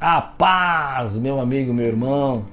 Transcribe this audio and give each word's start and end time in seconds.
A 0.00 0.22
paz, 0.22 1.18
meu 1.18 1.38
amigo, 1.38 1.74
meu 1.74 1.84
irmão. 1.84 2.46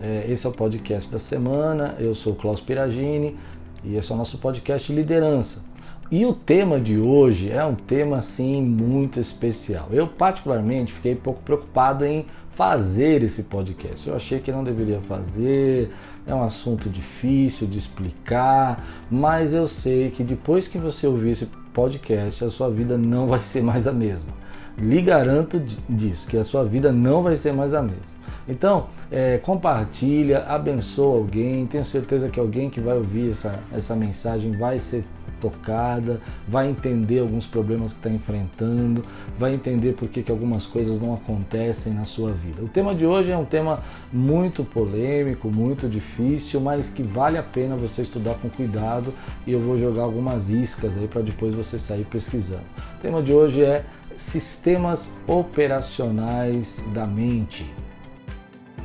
É, 0.00 0.26
esse 0.28 0.46
é 0.46 0.48
o 0.48 0.52
podcast 0.52 1.10
da 1.10 1.18
semana. 1.18 1.96
Eu 1.98 2.14
sou 2.14 2.34
o 2.34 2.36
Klaus 2.36 2.60
Piragini 2.60 3.36
e 3.82 3.96
esse 3.96 4.12
é 4.12 4.14
o 4.14 4.18
nosso 4.18 4.38
podcast 4.38 4.86
de 4.86 4.96
liderança. 4.96 5.60
E 6.08 6.24
o 6.24 6.32
tema 6.32 6.78
de 6.78 6.96
hoje 6.96 7.50
é 7.50 7.64
um 7.64 7.74
tema 7.74 8.18
assim 8.18 8.62
muito 8.62 9.18
especial. 9.18 9.88
Eu 9.90 10.06
particularmente 10.06 10.92
fiquei 10.92 11.16
pouco 11.16 11.42
preocupado 11.42 12.04
em 12.04 12.26
fazer 12.52 13.24
esse 13.24 13.42
podcast. 13.42 14.08
Eu 14.08 14.14
achei 14.14 14.38
que 14.38 14.52
não 14.52 14.62
deveria 14.62 15.00
fazer, 15.00 15.90
é 16.24 16.32
um 16.32 16.44
assunto 16.44 16.88
difícil 16.88 17.66
de 17.66 17.76
explicar, 17.76 18.86
mas 19.10 19.52
eu 19.52 19.66
sei 19.66 20.12
que 20.12 20.22
depois 20.22 20.68
que 20.68 20.78
você 20.78 21.08
ouvir 21.08 21.30
esse 21.30 21.46
podcast, 21.72 22.44
a 22.44 22.50
sua 22.50 22.70
vida 22.70 22.96
não 22.96 23.26
vai 23.26 23.42
ser 23.42 23.64
mais 23.64 23.88
a 23.88 23.92
mesma 23.92 24.43
lhe 24.76 25.00
garanto 25.00 25.60
disso, 25.88 26.26
que 26.26 26.36
a 26.36 26.44
sua 26.44 26.64
vida 26.64 26.92
não 26.92 27.22
vai 27.22 27.36
ser 27.36 27.52
mais 27.52 27.74
a 27.74 27.82
mesma. 27.82 28.24
Então, 28.46 28.88
é, 29.10 29.38
compartilha, 29.38 30.40
abençoa 30.46 31.16
alguém, 31.16 31.66
tenho 31.66 31.84
certeza 31.84 32.28
que 32.28 32.38
alguém 32.38 32.68
que 32.68 32.80
vai 32.80 32.96
ouvir 32.96 33.30
essa, 33.30 33.58
essa 33.72 33.96
mensagem 33.96 34.52
vai 34.52 34.78
ser 34.78 35.04
tocada, 35.40 36.20
vai 36.48 36.68
entender 36.68 37.20
alguns 37.20 37.46
problemas 37.46 37.92
que 37.92 37.98
está 37.98 38.10
enfrentando, 38.10 39.04
vai 39.38 39.54
entender 39.54 39.92
por 39.92 40.08
que, 40.08 40.22
que 40.22 40.30
algumas 40.30 40.66
coisas 40.66 41.00
não 41.00 41.14
acontecem 41.14 41.92
na 41.92 42.04
sua 42.04 42.32
vida. 42.32 42.62
O 42.62 42.68
tema 42.68 42.94
de 42.94 43.04
hoje 43.04 43.30
é 43.30 43.36
um 43.36 43.44
tema 43.44 43.82
muito 44.12 44.64
polêmico, 44.64 45.50
muito 45.50 45.88
difícil, 45.88 46.60
mas 46.60 46.90
que 46.90 47.02
vale 47.02 47.36
a 47.36 47.42
pena 47.42 47.76
você 47.76 48.02
estudar 48.02 48.34
com 48.34 48.48
cuidado 48.48 49.12
e 49.46 49.52
eu 49.52 49.60
vou 49.60 49.78
jogar 49.78 50.02
algumas 50.02 50.48
iscas 50.48 50.96
aí 50.96 51.06
para 51.06 51.20
depois 51.20 51.52
você 51.52 51.78
sair 51.78 52.04
pesquisando. 52.04 52.64
O 52.98 53.02
tema 53.02 53.22
de 53.22 53.32
hoje 53.32 53.62
é 53.62 53.84
sistemas 54.16 55.14
operacionais 55.26 56.82
da 56.92 57.06
mente. 57.06 57.72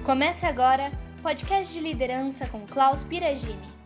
Comece 0.04 0.46
agora 0.46 0.92
podcast 1.22 1.74
de 1.74 1.80
liderança 1.80 2.48
com 2.48 2.62
Klaus 2.62 3.04
Piragini. 3.04 3.80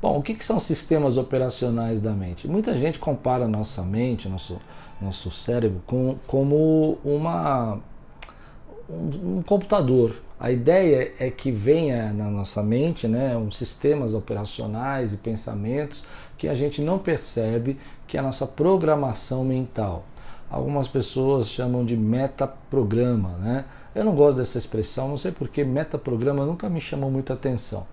Bom, 0.00 0.18
o 0.18 0.22
que, 0.22 0.42
são 0.44 0.60
sistemas 0.60 1.16
operacionais 1.16 2.00
da 2.00 2.12
mente? 2.12 2.46
Muita 2.46 2.76
gente 2.76 2.98
compara 2.98 3.48
nossa 3.48 3.82
mente, 3.82 4.28
nosso, 4.28 4.60
nosso 5.00 5.30
cérebro, 5.30 5.82
com, 5.86 6.16
como 6.26 6.98
uma, 7.04 7.80
um, 8.88 9.38
um 9.38 9.42
computador. 9.42 10.14
A 10.40 10.52
ideia 10.52 11.12
é 11.18 11.30
que 11.30 11.50
venha 11.50 12.12
na 12.12 12.30
nossa 12.30 12.62
mente 12.62 13.08
né, 13.08 13.36
uns 13.36 13.56
sistemas 13.56 14.14
operacionais 14.14 15.12
e 15.12 15.16
pensamentos 15.16 16.04
que 16.36 16.46
a 16.46 16.54
gente 16.54 16.80
não 16.80 16.98
percebe, 16.98 17.76
que 18.06 18.16
é 18.16 18.20
a 18.20 18.22
nossa 18.22 18.46
programação 18.46 19.44
mental. 19.44 20.04
Algumas 20.48 20.86
pessoas 20.86 21.48
chamam 21.48 21.84
de 21.84 21.96
metaprograma. 21.96 23.30
Né? 23.38 23.64
Eu 23.94 24.04
não 24.04 24.14
gosto 24.14 24.38
dessa 24.38 24.58
expressão, 24.58 25.08
não 25.08 25.16
sei 25.18 25.32
porque 25.32 25.64
metaprograma 25.64 26.46
nunca 26.46 26.68
me 26.68 26.80
chamou 26.80 27.10
muita 27.10 27.34
atenção. 27.34 27.84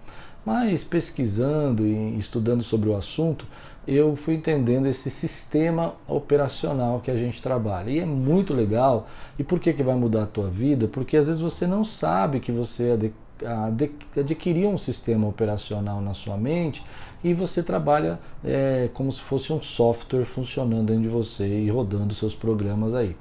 Mas 0.46 0.84
pesquisando 0.84 1.88
e 1.88 2.18
estudando 2.20 2.62
sobre 2.62 2.90
o 2.90 2.96
assunto, 2.96 3.46
eu 3.88 4.16
fui 4.16 4.36
entendendo 4.36 4.88
esse 4.88 5.10
sistema 5.10 5.96
operacional 6.08 7.00
que 7.00 7.10
a 7.10 7.18
gente 7.18 7.42
trabalha. 7.42 7.90
E 7.90 8.00
é 8.00 8.06
muito 8.06 8.54
legal. 8.54 9.08
E 9.40 9.44
por 9.44 9.60
que, 9.60 9.74
que 9.74 9.82
vai 9.82 9.96
mudar 9.96 10.24
a 10.24 10.28
tua 10.28 10.50
vida? 10.50 10.88
Porque 10.88 11.18
às 11.18 11.28
vezes 11.28 11.42
você 11.42 11.66
não 11.66 11.84
sabe 11.84 12.40
que 12.40 12.52
você 12.52 12.98
adquiriu 14.16 14.70
um 14.70 14.78
sistema 14.78 15.28
operacional 15.28 16.00
na 16.00 16.14
sua 16.14 16.38
mente 16.38 16.84
e 17.24 17.34
você 17.34 17.62
trabalha 17.64 18.20
é, 18.44 18.90
como 18.94 19.12
se 19.12 19.22
fosse 19.22 19.52
um 19.52 19.62
software 19.62 20.26
funcionando 20.26 20.86
dentro 20.86 21.04
de 21.04 21.10
você 21.10 21.48
e 21.48 21.70
rodando 21.70 22.14
seus 22.14 22.36
programas 22.36 22.94
aí. 22.94 23.16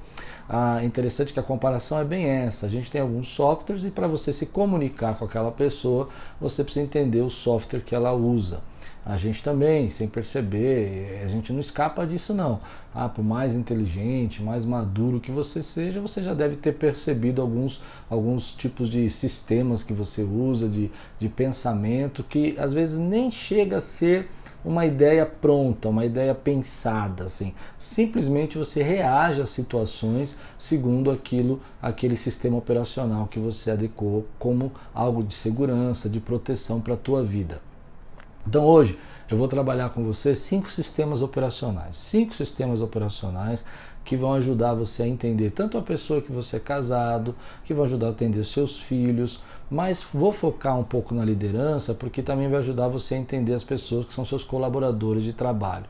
Ah, 0.48 0.84
interessante 0.84 1.32
que 1.32 1.40
a 1.40 1.42
comparação 1.42 1.98
é 1.98 2.04
bem 2.04 2.26
essa. 2.26 2.66
A 2.66 2.68
gente 2.68 2.90
tem 2.90 3.00
alguns 3.00 3.28
softwares 3.28 3.84
e 3.84 3.90
para 3.90 4.06
você 4.06 4.32
se 4.32 4.46
comunicar 4.46 5.18
com 5.18 5.24
aquela 5.24 5.50
pessoa, 5.50 6.08
você 6.40 6.62
precisa 6.62 6.84
entender 6.84 7.22
o 7.22 7.30
software 7.30 7.80
que 7.80 7.94
ela 7.94 8.12
usa. 8.12 8.60
A 9.06 9.18
gente 9.18 9.42
também, 9.42 9.90
sem 9.90 10.08
perceber, 10.08 11.22
a 11.24 11.28
gente 11.28 11.52
não 11.52 11.60
escapa 11.60 12.06
disso 12.06 12.32
não. 12.32 12.60
Ah, 12.94 13.08
por 13.08 13.22
mais 13.22 13.54
inteligente, 13.54 14.42
mais 14.42 14.64
maduro 14.64 15.20
que 15.20 15.30
você 15.30 15.62
seja, 15.62 16.00
você 16.00 16.22
já 16.22 16.32
deve 16.32 16.56
ter 16.56 16.72
percebido 16.72 17.42
alguns, 17.42 17.82
alguns 18.08 18.54
tipos 18.54 18.88
de 18.88 19.08
sistemas 19.10 19.82
que 19.82 19.92
você 19.92 20.22
usa, 20.22 20.68
de, 20.68 20.90
de 21.18 21.28
pensamento, 21.28 22.24
que 22.24 22.54
às 22.58 22.72
vezes 22.72 22.98
nem 22.98 23.30
chega 23.30 23.76
a 23.76 23.80
ser 23.80 24.28
uma 24.64 24.86
ideia 24.86 25.26
pronta, 25.26 25.88
uma 25.88 26.04
ideia 26.04 26.34
pensada, 26.34 27.24
assim. 27.24 27.54
Simplesmente 27.76 28.56
você 28.56 28.82
reage 28.82 29.42
às 29.42 29.50
situações 29.50 30.36
segundo 30.58 31.10
aquilo, 31.10 31.60
aquele 31.82 32.16
sistema 32.16 32.56
operacional 32.56 33.26
que 33.26 33.38
você 33.38 33.72
adequou 33.72 34.26
como 34.38 34.72
algo 34.94 35.22
de 35.22 35.34
segurança, 35.34 36.08
de 36.08 36.20
proteção 36.20 36.80
para 36.80 36.94
a 36.94 36.96
tua 36.96 37.22
vida. 37.22 37.60
Então 38.46 38.64
hoje 38.64 38.98
eu 39.30 39.38
vou 39.38 39.48
trabalhar 39.48 39.90
com 39.90 40.04
você 40.04 40.34
cinco 40.34 40.70
sistemas 40.70 41.22
operacionais, 41.22 41.96
cinco 41.96 42.34
sistemas 42.34 42.80
operacionais 42.80 43.64
que 44.04 44.16
vão 44.16 44.34
ajudar 44.34 44.74
você 44.74 45.04
a 45.04 45.08
entender 45.08 45.50
tanto 45.50 45.78
a 45.78 45.82
pessoa 45.82 46.20
que 46.20 46.30
você 46.30 46.56
é 46.56 46.60
casado, 46.60 47.34
que 47.64 47.72
vão 47.72 47.84
ajudar 47.84 48.08
a 48.08 48.10
atender 48.10 48.44
seus 48.44 48.78
filhos, 48.78 49.42
mas 49.70 50.06
vou 50.12 50.32
focar 50.32 50.78
um 50.78 50.84
pouco 50.84 51.14
na 51.14 51.24
liderança 51.24 51.94
porque 51.94 52.22
também 52.22 52.48
vai 52.48 52.58
ajudar 52.58 52.88
você 52.88 53.14
a 53.14 53.18
entender 53.18 53.54
as 53.54 53.64
pessoas 53.64 54.06
que 54.06 54.14
são 54.14 54.24
seus 54.24 54.44
colaboradores 54.44 55.24
de 55.24 55.32
trabalho. 55.32 55.86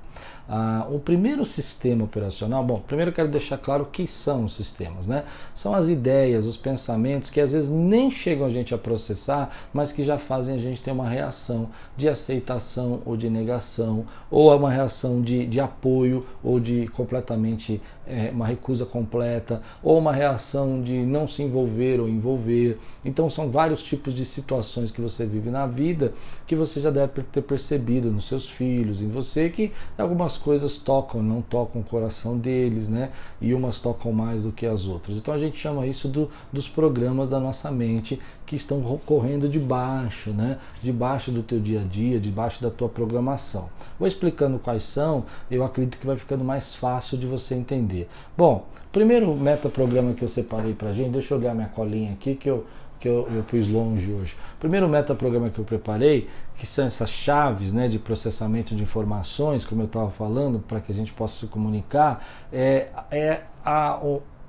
Ah, 0.46 0.86
o 0.90 0.98
primeiro 0.98 1.44
sistema 1.44 2.04
operacional, 2.04 2.62
bom, 2.62 2.78
primeiro 2.78 3.10
eu 3.10 3.14
quero 3.14 3.28
deixar 3.28 3.56
claro 3.56 3.84
o 3.84 3.86
que 3.86 4.06
são 4.06 4.44
os 4.44 4.54
sistemas, 4.54 5.06
né? 5.06 5.24
São 5.54 5.74
as 5.74 5.88
ideias, 5.88 6.44
os 6.44 6.56
pensamentos 6.56 7.30
que 7.30 7.40
às 7.40 7.52
vezes 7.52 7.70
nem 7.70 8.10
chegam 8.10 8.46
a 8.46 8.50
gente 8.50 8.74
a 8.74 8.78
processar, 8.78 9.50
mas 9.72 9.90
que 9.90 10.04
já 10.04 10.18
fazem 10.18 10.56
a 10.56 10.58
gente 10.58 10.82
ter 10.82 10.90
uma 10.90 11.08
reação 11.08 11.70
de 11.96 12.08
aceitação 12.08 13.00
ou 13.06 13.16
de 13.16 13.30
negação, 13.30 14.04
ou 14.30 14.54
uma 14.54 14.70
reação 14.70 15.22
de, 15.22 15.46
de 15.46 15.60
apoio 15.60 16.26
ou 16.42 16.60
de 16.60 16.88
completamente 16.88 17.80
é, 18.06 18.30
uma 18.30 18.46
recusa 18.46 18.84
completa, 18.84 19.62
ou 19.82 19.98
uma 19.98 20.12
reação 20.12 20.82
de 20.82 20.92
não 20.92 21.26
se 21.26 21.42
envolver 21.42 22.00
ou 22.00 22.08
envolver. 22.08 22.78
Então 23.02 23.30
são 23.30 23.50
vários 23.50 23.82
tipos 23.82 24.12
de 24.12 24.26
situações 24.26 24.90
que 24.90 25.00
você 25.00 25.24
vive 25.24 25.50
na 25.50 25.66
vida 25.66 26.12
que 26.46 26.54
você 26.54 26.80
já 26.80 26.90
deve 26.90 27.22
ter 27.22 27.42
percebido 27.42 28.10
nos 28.10 28.28
seus 28.28 28.48
filhos, 28.48 29.00
em 29.00 29.08
você, 29.08 29.48
que 29.48 29.72
algumas 29.96 30.33
algumas 30.34 30.38
coisas 30.38 30.78
tocam, 30.78 31.22
não 31.22 31.40
tocam 31.40 31.80
o 31.80 31.84
coração 31.84 32.36
deles, 32.36 32.88
né? 32.88 33.10
E 33.40 33.54
umas 33.54 33.80
tocam 33.80 34.12
mais 34.12 34.44
do 34.44 34.52
que 34.52 34.66
as 34.66 34.86
outras. 34.86 35.16
Então 35.16 35.32
a 35.32 35.38
gente 35.38 35.56
chama 35.56 35.86
isso 35.86 36.08
do, 36.08 36.30
dos 36.52 36.68
programas 36.68 37.28
da 37.28 37.38
nossa 37.38 37.70
mente 37.70 38.20
que 38.46 38.56
estão 38.56 38.82
correndo 39.06 39.48
debaixo, 39.48 40.30
né? 40.30 40.58
Debaixo 40.82 41.30
do 41.30 41.42
teu 41.42 41.60
dia 41.60 41.80
a 41.80 41.84
dia, 41.84 42.18
debaixo 42.20 42.62
da 42.62 42.70
tua 42.70 42.88
programação. 42.88 43.68
Vou 43.98 44.08
explicando 44.08 44.58
quais 44.58 44.82
são, 44.82 45.24
eu 45.50 45.64
acredito 45.64 45.98
que 45.98 46.06
vai 46.06 46.16
ficando 46.16 46.44
mais 46.44 46.74
fácil 46.74 47.16
de 47.16 47.26
você 47.26 47.54
entender. 47.54 48.08
Bom, 48.36 48.66
primeiro 48.92 49.34
metaprograma 49.34 50.12
que 50.12 50.22
eu 50.22 50.28
separei 50.28 50.74
pra 50.74 50.92
gente, 50.92 51.10
deixa 51.10 51.34
eu 51.34 51.38
olhar 51.38 51.54
minha 51.54 51.68
colinha 51.68 52.12
aqui 52.12 52.34
que 52.34 52.48
eu 52.48 52.66
que 53.04 53.08
eu, 53.08 53.28
eu 53.36 53.42
pus 53.42 53.68
longe 53.68 54.10
hoje. 54.10 54.34
O 54.56 54.60
primeiro 54.60 54.88
metaprograma 54.88 55.50
que 55.50 55.58
eu 55.58 55.64
preparei, 55.64 56.26
que 56.56 56.66
são 56.66 56.86
essas 56.86 57.10
chaves 57.10 57.70
né, 57.70 57.86
de 57.86 57.98
processamento 57.98 58.74
de 58.74 58.82
informações, 58.82 59.66
como 59.66 59.82
eu 59.82 59.86
estava 59.86 60.10
falando, 60.10 60.58
para 60.58 60.80
que 60.80 60.90
a 60.90 60.94
gente 60.94 61.12
possa 61.12 61.40
se 61.40 61.46
comunicar, 61.46 62.26
é, 62.50 62.88
é 63.10 63.42
a, 63.62 64.00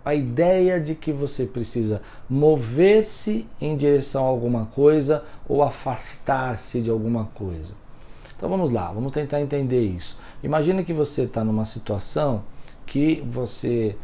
a 0.06 0.16
ideia 0.16 0.80
de 0.80 0.96
que 0.96 1.12
você 1.12 1.46
precisa 1.46 2.02
mover-se 2.30 3.46
em 3.60 3.76
direção 3.76 4.24
a 4.24 4.30
alguma 4.30 4.68
coisa 4.68 5.26
ou 5.50 5.62
afastar-se 5.62 6.80
de 6.80 6.90
alguma 6.90 7.26
coisa. 7.36 7.74
Então 8.38 8.48
vamos 8.48 8.72
lá, 8.72 8.90
vamos 8.90 9.12
tentar 9.12 9.42
entender 9.42 9.82
isso. 9.82 10.18
Imagina 10.42 10.82
que 10.82 10.94
você 10.94 11.24
está 11.24 11.44
numa 11.44 11.66
situação 11.66 12.44
que 12.86 13.22
você, 13.30 13.98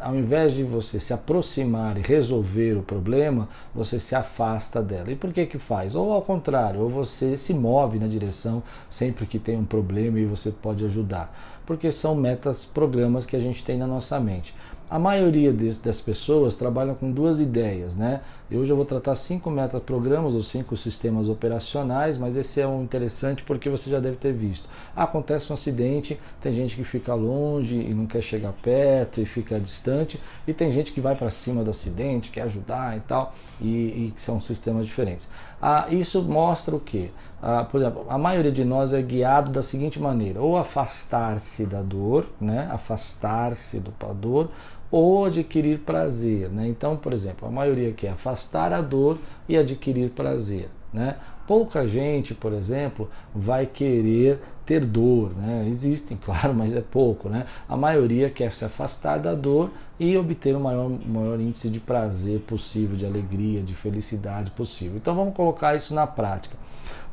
ao 0.00 0.14
invés 0.14 0.52
de 0.52 0.62
você 0.62 1.00
se 1.00 1.12
aproximar 1.12 1.98
e 1.98 2.00
resolver 2.00 2.76
o 2.76 2.82
problema, 2.82 3.48
você 3.74 3.98
se 3.98 4.14
afasta 4.14 4.82
dela. 4.82 5.10
E 5.10 5.16
por 5.16 5.32
que 5.32 5.46
que 5.46 5.58
faz? 5.58 5.94
Ou 5.94 6.12
ao 6.12 6.22
contrário, 6.22 6.80
ou 6.80 6.88
você 6.88 7.36
se 7.36 7.52
move 7.52 7.98
na 7.98 8.06
direção 8.06 8.62
sempre 8.88 9.26
que 9.26 9.38
tem 9.38 9.56
um 9.56 9.64
problema 9.64 10.20
e 10.20 10.26
você 10.26 10.50
pode 10.50 10.84
ajudar. 10.84 11.34
Porque 11.66 11.90
são 11.90 12.14
metas, 12.14 12.64
programas 12.64 13.26
que 13.26 13.36
a 13.36 13.40
gente 13.40 13.64
tem 13.64 13.76
na 13.76 13.86
nossa 13.86 14.20
mente. 14.20 14.54
A 14.88 14.98
maioria 14.98 15.52
das 15.52 16.00
pessoas 16.00 16.56
trabalham 16.56 16.94
com 16.94 17.10
duas 17.10 17.40
ideias, 17.40 17.96
né? 17.96 18.20
E 18.50 18.58
hoje 18.58 18.70
eu 18.70 18.76
vou 18.76 18.84
tratar 18.84 19.14
cinco 19.14 19.50
metaprogramas 19.50 20.34
ou 20.34 20.42
cinco 20.42 20.76
sistemas 20.76 21.30
operacionais, 21.30 22.18
mas 22.18 22.36
esse 22.36 22.60
é 22.60 22.66
um 22.66 22.82
interessante 22.82 23.42
porque 23.42 23.70
você 23.70 23.88
já 23.88 23.98
deve 23.98 24.16
ter 24.16 24.34
visto. 24.34 24.68
Acontece 24.94 25.50
um 25.50 25.54
acidente, 25.54 26.20
tem 26.42 26.52
gente 26.52 26.76
que 26.76 26.84
fica 26.84 27.14
longe 27.14 27.74
e 27.74 27.94
não 27.94 28.06
quer 28.06 28.20
chegar 28.20 28.52
perto 28.52 29.18
e 29.18 29.24
fica 29.24 29.58
distante, 29.58 30.20
e 30.46 30.52
tem 30.52 30.70
gente 30.72 30.92
que 30.92 31.00
vai 31.00 31.16
para 31.16 31.30
cima 31.30 31.64
do 31.64 31.70
acidente, 31.70 32.30
quer 32.30 32.42
ajudar 32.42 32.96
e 32.98 33.00
tal, 33.00 33.34
e, 33.60 33.66
e 33.66 34.12
são 34.16 34.40
sistemas 34.42 34.84
diferentes. 34.84 35.26
Ah, 35.60 35.86
isso 35.88 36.22
mostra 36.22 36.76
o 36.76 36.80
quê? 36.80 37.08
Ah, 37.46 37.64
por 37.64 37.80
exemplo, 37.80 38.06
a 38.08 38.16
maioria 38.18 38.52
de 38.52 38.64
nós 38.64 38.92
é 38.92 39.02
guiado 39.02 39.50
da 39.50 39.62
seguinte 39.62 40.00
maneira: 40.00 40.40
ou 40.40 40.56
afastar-se 40.56 41.66
da 41.66 41.82
dor, 41.82 42.26
né? 42.40 42.68
afastar-se 42.70 43.80
do 43.80 43.92
dor, 44.14 44.50
ou 44.90 45.24
adquirir 45.24 45.80
prazer. 45.80 46.48
Né? 46.48 46.68
Então, 46.68 46.96
por 46.96 47.12
exemplo, 47.12 47.48
a 47.48 47.50
maioria 47.50 47.92
quer 47.92 48.10
afastar 48.10 48.72
a 48.72 48.80
dor 48.80 49.18
e 49.48 49.56
adquirir 49.56 50.10
prazer. 50.10 50.68
Né? 50.92 51.16
Pouca 51.46 51.86
gente, 51.86 52.34
por 52.34 52.52
exemplo, 52.52 53.10
vai 53.34 53.66
querer 53.66 54.40
ter 54.64 54.84
dor, 54.84 55.34
né? 55.36 55.66
Existem, 55.68 56.16
claro, 56.22 56.54
mas 56.54 56.74
é 56.74 56.80
pouco, 56.80 57.28
né? 57.28 57.46
A 57.68 57.76
maioria 57.76 58.30
quer 58.30 58.54
se 58.54 58.64
afastar 58.64 59.18
da 59.18 59.34
dor 59.34 59.70
e 59.98 60.16
obter 60.16 60.56
o 60.56 60.60
maior, 60.60 60.88
maior 60.88 61.38
índice 61.38 61.68
de 61.68 61.80
prazer 61.80 62.40
possível, 62.40 62.96
de 62.96 63.04
alegria, 63.04 63.60
de 63.60 63.74
felicidade 63.74 64.50
possível. 64.52 64.96
Então 64.96 65.14
vamos 65.14 65.34
colocar 65.34 65.74
isso 65.74 65.92
na 65.92 66.06
prática. 66.06 66.56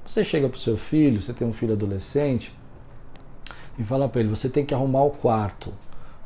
Você 0.06 0.24
chega 0.24 0.47
para 0.47 0.57
o 0.57 0.59
seu 0.59 0.77
filho, 0.77 1.21
você 1.21 1.33
tem 1.33 1.47
um 1.47 1.53
filho 1.53 1.74
adolescente, 1.74 2.53
e 3.77 3.83
fala 3.83 4.07
para 4.07 4.21
ele: 4.21 4.29
você 4.29 4.50
tem 4.50 4.65
que 4.65 4.74
arrumar 4.74 5.03
o 5.03 5.12
quarto. 5.12 5.74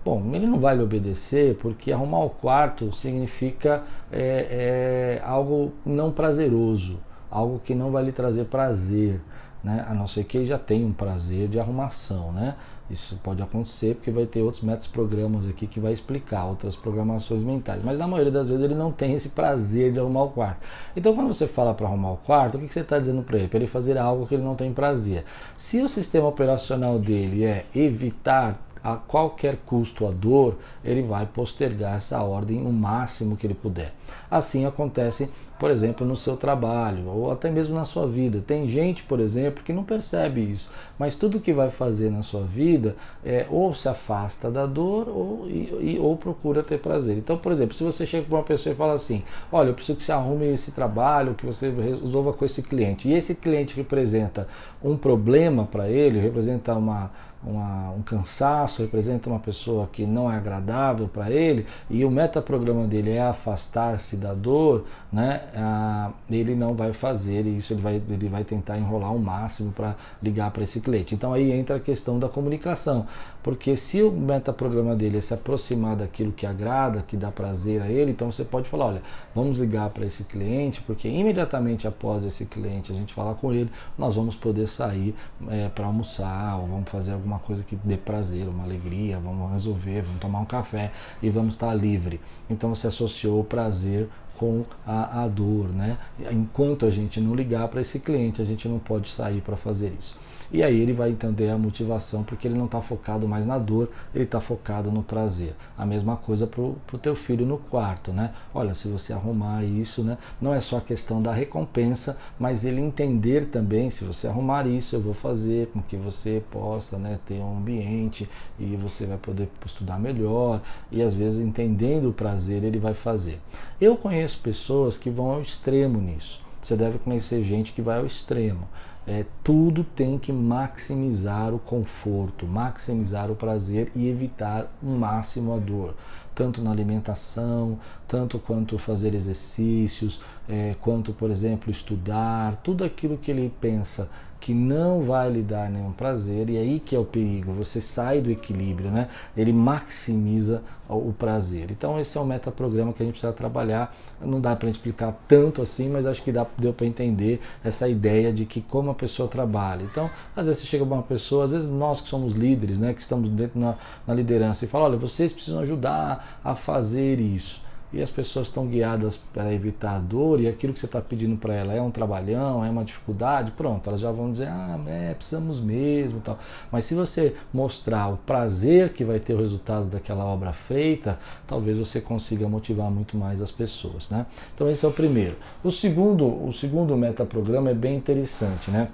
Bom, 0.06 0.22
ele 0.36 0.46
não 0.46 0.60
vai 0.60 0.75
lhe 0.75 0.84
obedecer 0.84 1.56
porque 1.56 1.92
arrumar 1.92 2.19
o 2.19 2.30
quarto 2.30 2.96
significa 2.96 3.81
é, 4.12 5.18
é, 5.19 5.22
algo 5.25 5.74
não 5.84 6.12
prazeroso, 6.12 7.00
algo 7.31 7.57
que 7.57 7.74
não 7.74 7.90
vai 7.90 8.04
lhe 8.04 8.12
trazer 8.12 8.46
prazer, 8.46 9.19
né? 9.63 9.84
a 9.90 9.96
não 9.96 10.06
ser 10.06 10.24
que 10.25 10.38
ele 10.38 10.46
já 10.46 10.60
tenha 10.60 10.86
um 10.86 10.94
prazer 10.94 11.48
de 11.48 11.60
arrumação. 11.60 12.31
Né? 12.31 12.54
Isso 12.88 13.19
pode 13.24 13.42
acontecer 13.42 13.96
porque 13.96 14.12
vai 14.12 14.28
ter 14.28 14.44
outros 14.44 14.62
métodos 14.62 14.86
programas 14.86 15.50
aqui 15.50 15.66
que 15.66 15.80
vai 15.80 15.92
explicar 15.92 16.46
outras 16.46 16.75
programações 16.75 17.42
mentais. 17.42 17.81
Mas 17.81 17.98
na 17.98 18.08
maioria 18.08 18.31
das 18.31 18.50
vezes 18.50 18.63
ele 18.63 18.75
não 18.75 18.92
tem 18.92 19.16
esse 19.16 19.30
prazer 19.30 19.92
de 19.92 20.00
arrumar 20.00 20.25
o 20.25 20.30
quarto. 20.30 20.60
Então 20.96 21.16
quando 21.16 21.34
você 21.34 21.48
fala 21.48 21.74
para 21.74 21.88
arrumar 21.88 22.12
o 22.12 22.18
quarto, 22.18 22.60
o 22.60 22.62
que 22.62 22.72
você 22.72 22.81
está 22.81 23.00
dizendo 23.00 23.24
para 23.24 23.40
ele? 23.40 23.48
Para 23.48 23.58
ele 23.58 23.68
fazer 23.68 23.98
algo 23.98 24.28
que 24.28 24.36
ele 24.36 24.44
não 24.44 24.54
tem 24.54 24.72
prazer. 24.72 25.25
Se 25.58 25.81
o 25.81 25.90
sistema 25.90 26.28
operacional 26.28 27.00
dele 27.00 27.44
é 27.44 27.66
evitar 27.74 28.62
a 28.86 28.98
qualquer 28.98 29.58
custo 29.66 30.06
a 30.06 30.12
dor, 30.12 30.60
ele 30.84 31.02
vai 31.02 31.26
postergar 31.26 31.96
essa 31.96 32.22
ordem 32.22 32.62
o 32.62 32.72
máximo 32.72 33.36
que 33.36 33.48
ele 33.48 33.56
puder. 33.56 33.92
Assim 34.30 34.64
acontece, 34.64 35.32
por 35.60 35.72
exemplo, 35.72 36.06
no 36.06 36.16
seu 36.16 36.36
trabalho 36.36 37.07
ou 37.07 37.31
até 37.31 37.50
mesmo 37.50 37.75
na 37.75 37.86
sua 37.86 38.07
vida. 38.07 38.44
Tem 38.46 38.68
gente, 38.68 39.04
por 39.04 39.19
exemplo, 39.19 39.63
que 39.63 39.72
não 39.72 39.84
percebe 39.84 40.42
isso, 40.42 40.72
mas 41.00 41.16
tudo 41.16 41.40
que 41.40 41.54
vai 41.54 41.72
fazer 41.72 42.10
na 42.10 42.24
sua 42.24 42.44
vida 42.44 42.96
é 43.24 43.46
ou 43.50 43.74
se 43.74 43.88
afasta 43.88 44.52
da 44.52 44.66
dor 44.66 45.07
ou, 45.07 45.48
e, 45.50 45.98
ou 46.00 46.16
procura 46.18 46.62
ter 46.62 46.80
prazer. 46.80 47.18
Então, 47.18 47.38
por 47.38 47.52
exemplo, 47.52 47.75
se 47.75 47.84
você 47.84 48.06
chega 48.06 48.25
para 48.25 48.38
uma 48.38 48.44
pessoa 48.44 48.74
e 48.74 48.78
fala 48.78 48.94
assim: 48.94 49.24
Olha, 49.52 49.69
eu 49.69 49.74
preciso 49.74 49.98
que 49.98 50.04
você 50.04 50.12
arrume 50.12 50.48
esse 50.48 50.72
trabalho, 50.72 51.36
que 51.36 51.46
você 51.46 51.69
resolva 51.69 52.34
com 52.34 52.46
esse 52.46 52.62
cliente, 52.62 53.08
e 53.08 53.13
esse 53.13 53.36
cliente 53.36 53.75
representa 53.75 54.48
um 54.84 54.98
problema 54.98 55.66
para 55.66 55.90
ele, 55.90 56.19
representa 56.19 56.74
uma 56.74 57.12
uma, 57.46 57.92
um 57.92 58.01
cansaço, 58.01 58.81
representa 58.81 59.30
uma 59.30 59.40
pessoa 59.40 59.88
que 59.88 60.06
não 60.06 60.31
é 60.31 60.36
agradável 60.36 61.08
para 61.08 61.30
ele 61.30 61.66
e 61.90 62.04
o 62.04 62.10
metaprograma 62.10 62.88
dele 62.88 63.12
é 63.12 63.22
afastar-se 63.22 64.18
da 64.18 64.34
dor, 64.34 64.86
né, 65.13 65.44
ah, 65.56 66.12
ele 66.30 66.56
não 66.56 66.74
vai 66.74 66.94
fazer 66.94 67.45
isso, 67.45 67.74
ele 67.74 67.81
vai, 67.81 68.01
ele 68.09 68.30
vai 68.30 68.44
tentar 68.44 68.77
enrolar 68.77 69.13
o 69.13 69.19
máximo 69.19 69.71
para 69.71 69.95
ligar 70.21 70.51
para 70.51 70.63
esse 70.63 70.80
cliente. 70.80 71.13
Então 71.13 71.33
aí 71.33 71.51
entra 71.51 71.75
a 71.75 71.80
questão 71.80 72.18
da 72.18 72.30
comunicação, 72.30 73.06
porque 73.44 73.75
se 73.77 74.01
o 74.01 74.12
metaprograma 74.12 74.95
dele 74.95 75.18
é 75.18 75.21
se 75.21 75.33
aproximar 75.33 75.95
daquilo 75.95 76.31
que 76.31 76.45
agrada, 76.45 77.03
que 77.07 77.15
dá 77.15 77.31
prazer 77.31 77.81
a 77.81 77.88
ele, 77.88 78.12
então 78.12 78.31
você 78.31 78.44
pode 78.44 78.68
falar, 78.68 78.86
olha, 78.86 79.01
vamos 79.33 79.57
ligar 79.57 79.89
para 79.89 80.06
esse 80.06 80.24
cliente, 80.24 80.81
porque 80.81 81.07
imediatamente 81.07 81.88
após 81.88 82.24
esse 82.24 82.45
cliente 82.45 82.91
a 82.91 82.95
gente 82.95 83.13
falar 83.13 83.36
com 83.36 83.53
ele, 83.53 83.69
nós 83.98 84.15
vamos 84.15 84.36
poder 84.36 84.68
sair 84.68 85.15
é, 85.50 85.69
para 85.69 85.86
almoçar 85.86 86.59
ou 86.59 86.68
vamos 86.68 86.89
fazer 86.89 87.13
alguma 87.13 87.39
coisa 87.39 87.63
que 87.63 87.75
dê 87.75 87.98
prazer, 87.98 88.48
uma 88.48 88.63
alegria, 88.63 89.19
vamos 89.19 89.51
resolver, 89.51 90.01
vamos 90.01 90.19
tomar 90.19 90.39
um 90.39 90.45
café 90.45 90.91
e 91.21 91.30
vamos 91.30 91.53
estar 91.53 91.74
livre. 91.74 92.19
Então 92.50 92.74
você 92.74 92.88
associou 92.88 93.39
o 93.39 93.44
prazer 93.44 94.09
com 94.38 94.64
a, 94.86 95.24
a 95.24 95.28
dor, 95.28 95.70
né? 95.70 95.98
Enquanto 96.32 96.86
a 96.86 96.90
gente 96.90 97.20
não 97.20 97.36
ligar 97.36 97.68
para 97.68 97.82
esse 97.82 98.00
cliente, 98.00 98.42
a 98.42 98.46
gente 98.46 98.68
não 98.68 98.80
pode 98.80 99.10
sair 99.10 99.42
para 99.42 99.56
fazer 99.56 99.94
isso. 100.00 100.18
E 100.52 100.64
aí 100.64 100.80
ele 100.80 100.94
vai 100.94 101.10
entender 101.10 101.50
a 101.50 101.58
motivação, 101.58 102.24
porque 102.24 102.48
ele 102.48 102.58
não 102.58 102.66
está 102.66 102.82
focado 102.82 103.28
mais 103.28 103.46
na 103.46 103.58
dor, 103.58 103.90
ele 104.14 104.26
está 104.26 104.40
focado 104.40 104.92
no 104.92 105.02
prazer. 105.02 105.56
A 105.78 105.86
mesma 105.86 106.16
coisa 106.16 106.46
para 106.46 106.62
o 106.62 106.98
teu 107.02 107.16
filho 107.16 107.46
no 107.46 107.58
quarto, 107.58 108.12
né? 108.12 108.32
Olha, 108.54 108.74
se 108.76 108.88
você 108.88 109.12
arrumar 109.12 109.64
isso, 109.64 110.04
né? 110.04 110.18
Não 110.40 110.54
é 110.54 110.62
só 110.62 110.78
a 110.78 110.82
questão 110.82 111.22
da 111.22 111.34
recompensa, 111.34 112.18
mas 112.40 112.64
ele 112.64 112.80
entender 112.80 113.48
também, 113.48 113.90
se 113.90 114.04
você 114.04 114.28
arrumar 114.28 114.68
isso, 114.68 114.96
eu 114.96 115.02
vou 115.02 115.14
fazer 115.14 115.68
com 115.68 115.82
que 115.82 115.98
você 115.98 116.44
possa 116.52 116.98
né, 116.98 117.20
ter 117.26 117.40
um 117.40 117.58
ambiente 117.58 118.30
e 118.60 118.76
você 118.76 119.06
vai 119.06 119.18
poder 119.18 119.50
estudar 119.66 120.00
melhor. 120.00 120.62
E 120.92 121.02
às 121.02 121.14
vezes 121.14 121.46
entendendo 121.46 122.10
o 122.10 122.14
prazer, 122.14 122.64
ele 122.64 122.80
vai 122.80 122.94
fazer. 122.94 123.40
Eu 123.82 123.98
conheço 123.98 124.25
pessoas 124.33 124.98
que 124.98 125.10
vão 125.10 125.31
ao 125.31 125.42
extremo 125.42 126.00
nisso. 126.00 126.42
Você 126.62 126.75
deve 126.75 126.98
conhecer 126.98 127.44
gente 127.44 127.74
que 127.74 127.81
vai 127.81 128.00
ao 128.00 128.06
extremo 128.06 128.68
é, 129.07 129.24
tudo 129.44 129.83
tem 129.83 130.18
que 130.18 130.33
maximizar 130.33 131.54
o 131.54 131.60
conforto, 131.60 132.48
maximizar 132.48 133.30
o 133.30 133.36
prazer 133.36 133.92
e 133.95 134.07
evitar 134.07 134.68
o 134.81 134.88
máximo 134.88 135.54
a 135.54 135.57
dor, 135.57 135.94
tanto 136.33 136.62
na 136.62 136.72
alimentação, 136.72 137.77
tanto 138.07 138.39
quanto 138.39 138.80
fazer 138.80 139.13
exercícios, 139.13 140.19
é, 140.50 140.75
quanto, 140.81 141.13
por 141.13 141.30
exemplo, 141.30 141.72
estudar, 141.72 142.56
tudo 142.63 142.83
aquilo 142.83 143.18
que 143.18 143.30
ele 143.30 143.54
pensa 143.62 144.10
que 144.40 144.54
não 144.54 145.04
vai 145.04 145.30
lhe 145.32 145.42
dar 145.42 145.70
nenhum 145.70 145.92
prazer, 145.92 146.50
e 146.50 146.58
aí 146.58 146.80
que 146.80 146.96
é 146.96 147.00
o 147.00 147.06
perigo, 147.06 147.52
você 147.54 147.82
sai 147.82 148.22
do 148.22 148.30
equilíbrio, 148.30 148.92
né? 148.92 149.08
Ele 149.36 149.52
maximiza 149.52 150.62
o 150.88 151.12
prazer. 151.12 151.72
Então 151.72 152.00
esse 152.00 152.16
é 152.16 152.22
o 152.22 152.26
metaprograma 152.26 152.94
que 152.94 153.02
a 153.02 153.06
gente 153.06 153.14
precisa 153.14 153.34
trabalhar. 153.34 153.96
Não 154.22 154.40
dá 154.40 154.56
para 154.56 154.70
explicar 154.70 155.20
tanto 155.28 155.62
assim, 155.62 155.90
mas 155.90 156.06
acho 156.06 156.22
que 156.22 156.32
dá, 156.32 156.46
deu 156.58 156.74
para 156.74 156.86
entender 156.86 157.42
essa 157.64 157.90
ideia 157.90 158.32
de 158.32 158.46
que 158.46 158.62
como 158.62 158.92
a 158.92 158.94
pessoa 158.94 159.28
trabalha. 159.28 159.84
Então, 159.84 160.12
às 160.36 160.46
vezes 160.46 160.62
você 160.62 160.68
chega 160.68 160.86
para 160.86 160.94
uma 160.94 161.04
pessoa, 161.04 161.46
às 161.46 161.52
vezes 161.52 161.72
nós 161.72 162.02
que 162.02 162.10
somos 162.10 162.34
líderes, 162.34 162.78
né, 162.78 162.94
que 162.94 163.02
estamos 163.02 163.30
dentro 163.30 163.60
na, 163.60 163.76
na 164.06 164.14
liderança, 164.14 164.66
e 164.66 164.68
fala, 164.68 164.86
olha, 164.86 164.98
vocês 164.98 165.34
precisam 165.34 165.60
ajudar 165.62 166.40
a 166.44 166.54
fazer 166.54 167.20
isso 167.20 167.64
e 167.95 168.01
as 168.01 168.12
pessoas 168.12 168.47
estão 168.47 168.68
guiadas 168.68 169.15
para 169.15 169.53
evitar 169.53 169.95
a 169.95 170.00
dor 170.00 170.42
e 170.42 170.47
aquilo 170.50 170.74
que 170.74 170.80
você 170.81 170.86
está 170.86 171.00
pedindo 171.00 171.38
para 171.38 171.53
ela 171.53 171.74
é 171.74 171.81
um 171.81 171.89
trabalhão, 171.89 172.63
é 172.63 172.69
uma 172.69 172.83
dificuldade, 172.83 173.51
pronto, 173.51 173.89
elas 173.89 174.01
já 174.01 174.12
vão 174.12 174.30
dizer, 174.30 174.50
ah, 174.50 174.77
é, 174.86 175.13
precisamos 175.13 175.62
mesmo 175.62 176.19
tal. 176.19 176.38
Mas 176.69 176.83
se 176.83 176.94
você 176.94 177.36
mostrar 177.53 178.09
o 178.09 178.18
prazer 178.18 178.92
que 178.92 179.06
vai 179.06 179.18
ter 179.18 179.33
o 179.33 179.38
resultado 179.38 179.86
daquela 179.86 180.25
obra 180.25 180.51
feita, 180.51 181.18
talvez 181.47 181.77
você 181.77 182.01
consiga 182.01 182.50
motivar 182.50 182.92
muito 182.92 183.15
mais 183.15 183.42
as 183.42 183.51
pessoas, 183.51 184.09
né? 184.09 184.25
Então 184.53 184.69
esse 184.69 184.86
é 184.86 184.89
o 184.89 184.91
primeiro. 184.91 185.38
O 185.63 185.72
segundo, 185.72 186.25
o 186.27 186.51
segundo 186.51 186.98
metaprograma 186.98 187.70
é 187.70 187.74
bem 187.74 187.96
interessante, 187.96 188.70
né? 188.70 188.89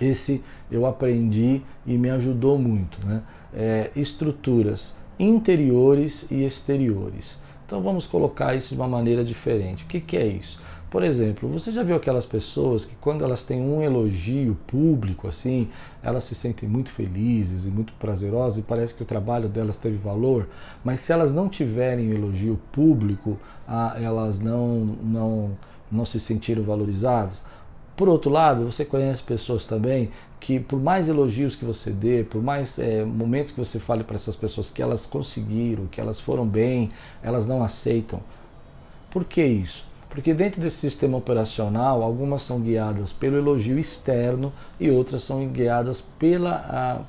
Esse 0.00 0.42
eu 0.70 0.86
aprendi 0.86 1.62
e 1.86 1.96
me 1.96 2.10
ajudou 2.10 2.58
muito, 2.58 2.98
né? 3.06 3.22
É, 3.54 3.90
estruturas 3.94 4.96
interiores 5.18 6.26
e 6.30 6.44
exteriores. 6.44 7.40
Então 7.68 7.82
vamos 7.82 8.06
colocar 8.06 8.54
isso 8.54 8.70
de 8.74 8.80
uma 8.80 8.88
maneira 8.88 9.22
diferente. 9.22 9.84
O 9.84 9.86
que, 9.86 10.00
que 10.00 10.16
é 10.16 10.26
isso? 10.26 10.58
Por 10.90 11.02
exemplo, 11.02 11.46
você 11.50 11.70
já 11.70 11.82
viu 11.82 11.96
aquelas 11.96 12.24
pessoas 12.24 12.86
que 12.86 12.96
quando 12.96 13.22
elas 13.22 13.44
têm 13.44 13.60
um 13.60 13.82
elogio 13.82 14.56
público 14.66 15.28
assim, 15.28 15.68
elas 16.02 16.24
se 16.24 16.34
sentem 16.34 16.66
muito 16.66 16.90
felizes 16.90 17.66
e 17.66 17.68
muito 17.68 17.92
prazerosas 17.98 18.60
e 18.60 18.62
parece 18.62 18.94
que 18.94 19.02
o 19.02 19.06
trabalho 19.06 19.50
delas 19.50 19.76
teve 19.76 19.98
valor, 19.98 20.48
mas 20.82 21.02
se 21.02 21.12
elas 21.12 21.34
não 21.34 21.46
tiverem 21.46 22.10
elogio 22.10 22.58
público, 22.72 23.38
ah, 23.68 23.98
elas 24.00 24.40
não, 24.40 24.76
não, 25.02 25.50
não 25.92 26.06
se 26.06 26.18
sentiram 26.18 26.62
valorizadas? 26.62 27.44
Por 27.98 28.08
outro 28.08 28.30
lado, 28.30 28.70
você 28.70 28.84
conhece 28.84 29.24
pessoas 29.24 29.66
também 29.66 30.10
que, 30.38 30.60
por 30.60 30.80
mais 30.80 31.08
elogios 31.08 31.56
que 31.56 31.64
você 31.64 31.90
dê, 31.90 32.22
por 32.22 32.40
mais 32.40 32.78
é, 32.78 33.04
momentos 33.04 33.52
que 33.52 33.58
você 33.58 33.80
fale 33.80 34.04
para 34.04 34.14
essas 34.14 34.36
pessoas 34.36 34.70
que 34.70 34.80
elas 34.80 35.04
conseguiram, 35.04 35.86
que 35.88 36.00
elas 36.00 36.20
foram 36.20 36.46
bem, 36.46 36.92
elas 37.24 37.48
não 37.48 37.60
aceitam. 37.60 38.20
Por 39.10 39.24
que 39.24 39.44
isso? 39.44 39.84
Porque 40.08 40.32
dentro 40.32 40.60
desse 40.60 40.76
sistema 40.76 41.18
operacional, 41.18 42.00
algumas 42.04 42.42
são 42.42 42.60
guiadas 42.60 43.12
pelo 43.12 43.36
elogio 43.36 43.80
externo 43.80 44.52
e 44.78 44.88
outras 44.88 45.24
são 45.24 45.44
guiadas 45.48 46.00
pela, 46.00 46.52
a, 46.52 47.00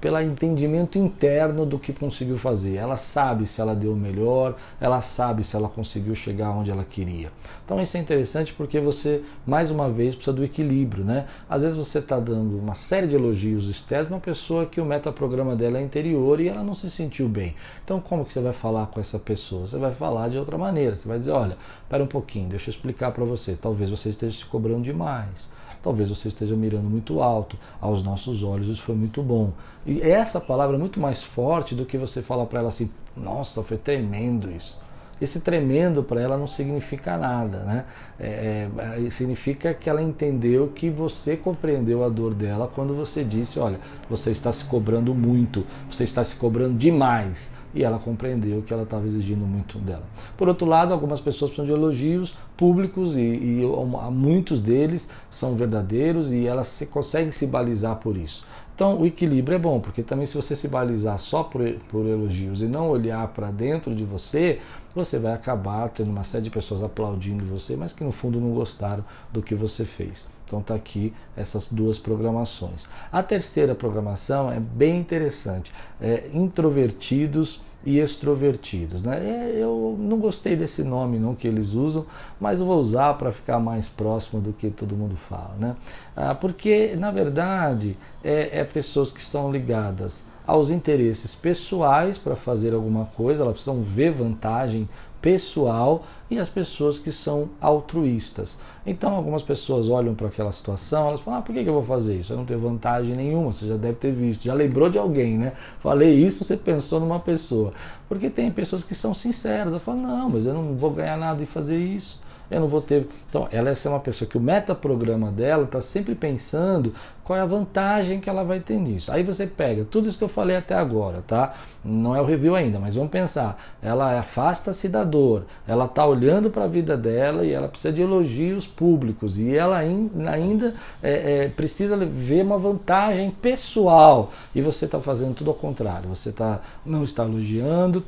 pelo 0.00 0.20
entendimento 0.20 0.98
interno 0.98 1.66
do 1.66 1.78
que 1.78 1.92
conseguiu 1.92 2.38
fazer. 2.38 2.76
Ela 2.76 2.96
sabe 2.96 3.46
se 3.46 3.60
ela 3.60 3.74
deu 3.74 3.92
o 3.92 3.96
melhor, 3.96 4.56
ela 4.80 5.00
sabe 5.00 5.42
se 5.44 5.56
ela 5.56 5.68
conseguiu 5.68 6.14
chegar 6.14 6.50
onde 6.50 6.70
ela 6.70 6.84
queria. 6.84 7.30
Então 7.64 7.80
isso 7.80 7.96
é 7.96 8.00
interessante 8.00 8.52
porque 8.52 8.78
você, 8.80 9.22
mais 9.46 9.70
uma 9.70 9.88
vez, 9.88 10.14
precisa 10.14 10.34
do 10.34 10.44
equilíbrio, 10.44 11.04
né? 11.04 11.26
Às 11.48 11.62
vezes 11.62 11.76
você 11.76 11.98
está 11.98 12.18
dando 12.18 12.58
uma 12.58 12.74
série 12.74 13.06
de 13.06 13.14
elogios 13.14 13.68
externos 13.68 14.10
uma 14.10 14.20
pessoa 14.20 14.66
que 14.66 14.80
o 14.80 14.84
metaprograma 14.84 15.54
dela 15.56 15.78
é 15.78 15.82
interior 15.82 16.40
e 16.40 16.48
ela 16.48 16.62
não 16.62 16.74
se 16.74 16.90
sentiu 16.90 17.28
bem. 17.28 17.54
Então 17.84 18.00
como 18.00 18.24
que 18.24 18.32
você 18.32 18.40
vai 18.40 18.52
falar 18.52 18.86
com 18.86 19.00
essa 19.00 19.18
pessoa? 19.18 19.66
Você 19.66 19.78
vai 19.78 19.92
falar 19.92 20.28
de 20.28 20.38
outra 20.38 20.56
maneira. 20.56 20.96
Você 20.96 21.08
vai 21.08 21.18
dizer, 21.18 21.32
olha, 21.32 21.56
espera 21.82 22.02
um 22.02 22.06
pouquinho, 22.06 22.48
deixa 22.48 22.70
eu 22.70 22.74
explicar 22.74 23.10
para 23.10 23.24
você. 23.24 23.56
Talvez 23.60 23.90
você 23.90 24.10
esteja 24.10 24.38
se 24.38 24.44
cobrando 24.44 24.82
demais 24.82 25.57
talvez 25.88 26.10
você 26.10 26.28
esteja 26.28 26.54
mirando 26.54 26.84
muito 26.84 27.22
alto. 27.22 27.56
Aos 27.80 28.02
nossos 28.02 28.42
olhos 28.42 28.68
isso 28.68 28.82
foi 28.82 28.94
muito 28.94 29.22
bom. 29.22 29.52
E 29.86 30.02
essa 30.02 30.38
palavra 30.38 30.76
é 30.76 30.78
muito 30.78 31.00
mais 31.00 31.22
forte 31.22 31.74
do 31.74 31.86
que 31.86 31.96
você 31.96 32.20
falar 32.20 32.44
para 32.44 32.60
ela 32.60 32.68
assim: 32.68 32.90
nossa, 33.16 33.62
foi 33.62 33.78
tremendo 33.78 34.50
isso. 34.50 34.78
Esse 35.20 35.40
tremendo 35.40 36.02
para 36.02 36.20
ela 36.20 36.36
não 36.36 36.46
significa 36.46 37.16
nada, 37.16 37.60
né? 37.60 37.84
É, 38.18 38.68
é, 39.06 39.10
significa 39.10 39.74
que 39.74 39.90
ela 39.90 40.02
entendeu 40.02 40.68
que 40.68 40.90
você 40.90 41.36
compreendeu 41.36 42.04
a 42.04 42.08
dor 42.08 42.34
dela 42.34 42.70
quando 42.72 42.94
você 42.94 43.24
disse: 43.24 43.58
olha, 43.58 43.80
você 44.08 44.30
está 44.30 44.52
se 44.52 44.64
cobrando 44.64 45.14
muito, 45.14 45.64
você 45.90 46.04
está 46.04 46.22
se 46.22 46.36
cobrando 46.36 46.76
demais 46.76 47.56
e 47.74 47.84
ela 47.84 47.98
compreendeu 47.98 48.62
que 48.62 48.72
ela 48.72 48.84
estava 48.84 49.06
exigindo 49.06 49.44
muito 49.44 49.78
dela. 49.78 50.04
Por 50.36 50.48
outro 50.48 50.66
lado, 50.66 50.92
algumas 50.92 51.20
pessoas 51.20 51.50
precisam 51.50 51.66
de 51.66 51.72
elogios 51.72 52.36
públicos 52.56 53.16
e, 53.16 53.20
e 53.20 53.62
muitos 54.10 54.60
deles 54.60 55.10
são 55.30 55.54
verdadeiros 55.54 56.32
e 56.32 56.46
elas 56.46 56.68
se, 56.68 56.86
conseguem 56.86 57.32
se 57.32 57.46
balizar 57.46 57.96
por 57.96 58.16
isso. 58.16 58.46
Então, 58.74 59.00
o 59.00 59.04
equilíbrio 59.04 59.56
é 59.56 59.58
bom, 59.58 59.80
porque 59.80 60.04
também 60.04 60.24
se 60.24 60.36
você 60.36 60.54
se 60.54 60.68
balizar 60.68 61.18
só 61.18 61.42
por, 61.42 61.60
por 61.90 62.06
elogios 62.06 62.62
e 62.62 62.66
não 62.66 62.88
olhar 62.88 63.26
para 63.28 63.50
dentro 63.50 63.92
de 63.92 64.04
você, 64.04 64.60
você 65.04 65.18
vai 65.18 65.32
acabar 65.32 65.88
tendo 65.90 66.10
uma 66.10 66.24
série 66.24 66.44
de 66.44 66.50
pessoas 66.50 66.82
aplaudindo 66.82 67.44
você, 67.44 67.76
mas 67.76 67.92
que 67.92 68.02
no 68.02 68.12
fundo 68.12 68.40
não 68.40 68.50
gostaram 68.50 69.04
do 69.32 69.42
que 69.42 69.54
você 69.54 69.84
fez. 69.84 70.28
Então 70.44 70.60
tá 70.60 70.74
aqui 70.74 71.12
essas 71.36 71.72
duas 71.72 71.98
programações. 71.98 72.86
A 73.12 73.22
terceira 73.22 73.74
programação 73.74 74.50
é 74.50 74.58
bem 74.58 74.98
interessante, 74.98 75.72
é 76.00 76.28
introvertidos 76.32 77.62
e 77.84 77.98
extrovertidos. 77.98 79.02
Né? 79.02 79.18
É, 79.24 79.62
eu 79.62 79.96
não 79.98 80.18
gostei 80.18 80.56
desse 80.56 80.82
nome 80.82 81.18
não 81.18 81.34
que 81.34 81.46
eles 81.46 81.72
usam, 81.72 82.04
mas 82.40 82.60
eu 82.60 82.66
vou 82.66 82.80
usar 82.80 83.14
para 83.14 83.30
ficar 83.30 83.60
mais 83.60 83.88
próximo 83.88 84.40
do 84.40 84.52
que 84.52 84.70
todo 84.70 84.96
mundo 84.96 85.16
fala. 85.16 85.54
Né? 85.58 85.76
Ah, 86.16 86.34
porque, 86.34 86.96
na 86.96 87.10
verdade, 87.10 87.96
é, 88.24 88.60
é 88.60 88.64
pessoas 88.64 89.12
que 89.12 89.24
são 89.24 89.52
ligadas 89.52 90.26
aos 90.48 90.70
interesses 90.70 91.34
pessoais 91.34 92.16
para 92.16 92.34
fazer 92.34 92.72
alguma 92.72 93.04
coisa, 93.04 93.42
elas 93.42 93.52
precisam 93.52 93.82
ver 93.82 94.12
vantagem 94.12 94.88
pessoal 95.20 96.04
e 96.30 96.38
as 96.38 96.48
pessoas 96.48 96.98
que 96.98 97.12
são 97.12 97.50
altruístas. 97.60 98.58
Então, 98.86 99.14
algumas 99.14 99.42
pessoas 99.42 99.90
olham 99.90 100.14
para 100.14 100.28
aquela 100.28 100.50
situação, 100.50 101.08
elas 101.08 101.20
falam: 101.20 101.40
ah, 101.40 101.42
por 101.42 101.54
que, 101.54 101.60
eu 101.60 101.74
vou 101.74 101.84
fazer 101.84 102.16
isso? 102.16 102.32
Eu 102.32 102.38
não 102.38 102.46
tenho 102.46 102.60
vantagem 102.60 103.14
nenhuma, 103.14 103.52
você 103.52 103.66
já 103.66 103.76
deve 103.76 103.98
ter 103.98 104.10
visto, 104.10 104.44
já 104.44 104.54
lembrou 104.54 104.88
de 104.88 104.96
alguém, 104.96 105.36
né? 105.36 105.52
Falei 105.80 106.14
isso, 106.14 106.42
você 106.42 106.56
pensou 106.56 106.98
numa 106.98 107.20
pessoa. 107.20 107.74
Porque 108.08 108.30
tem 108.30 108.50
pessoas 108.50 108.82
que 108.82 108.94
são 108.94 109.12
sinceras, 109.12 109.74
eu 109.74 109.80
falo: 109.80 110.00
não, 110.00 110.30
mas 110.30 110.46
eu 110.46 110.54
não 110.54 110.74
vou 110.76 110.90
ganhar 110.90 111.18
nada 111.18 111.42
em 111.42 111.46
fazer 111.46 111.76
isso 111.76 112.26
eu 112.50 112.60
não 112.60 112.68
vou 112.68 112.80
ter. 112.80 113.06
Então, 113.28 113.48
ela 113.50 113.70
é 113.70 113.88
uma 113.88 114.00
pessoa 114.00 114.28
que 114.28 114.36
o 114.36 114.40
metaprograma 114.40 115.30
dela 115.30 115.64
está 115.64 115.80
sempre 115.80 116.14
pensando 116.14 116.94
qual 117.28 117.38
é 117.38 117.42
a 117.42 117.46
vantagem 117.46 118.20
que 118.20 118.30
ela 118.30 118.42
vai 118.42 118.58
ter 118.58 118.78
nisso. 118.78 119.12
Aí 119.12 119.22
você 119.22 119.46
pega 119.46 119.84
tudo 119.84 120.08
isso 120.08 120.16
que 120.16 120.24
eu 120.24 120.30
falei 120.30 120.56
até 120.56 120.74
agora, 120.74 121.22
tá? 121.26 121.54
Não 121.84 122.16
é 122.16 122.22
o 122.22 122.24
review 122.24 122.56
ainda, 122.56 122.78
mas 122.78 122.94
vamos 122.94 123.10
pensar. 123.10 123.62
Ela 123.82 124.18
afasta-se 124.18 124.88
da 124.88 125.04
dor, 125.04 125.44
ela 125.66 125.84
está 125.84 126.06
olhando 126.06 126.48
para 126.48 126.64
a 126.64 126.66
vida 126.66 126.96
dela 126.96 127.44
e 127.44 127.52
ela 127.52 127.68
precisa 127.68 127.92
de 127.92 128.00
elogios 128.00 128.66
públicos 128.66 129.38
e 129.38 129.54
ela 129.54 129.76
ainda 129.76 130.74
é, 131.02 131.44
é, 131.44 131.48
precisa 131.48 131.98
ver 131.98 132.42
uma 132.42 132.56
vantagem 132.56 133.30
pessoal 133.30 134.32
e 134.54 134.62
você 134.62 134.86
está 134.86 134.98
fazendo 134.98 135.34
tudo 135.34 135.50
ao 135.50 135.56
contrário. 135.56 136.08
Você 136.08 136.32
tá, 136.32 136.62
não 136.84 137.04
está 137.04 137.24
elogiando, 137.24 138.02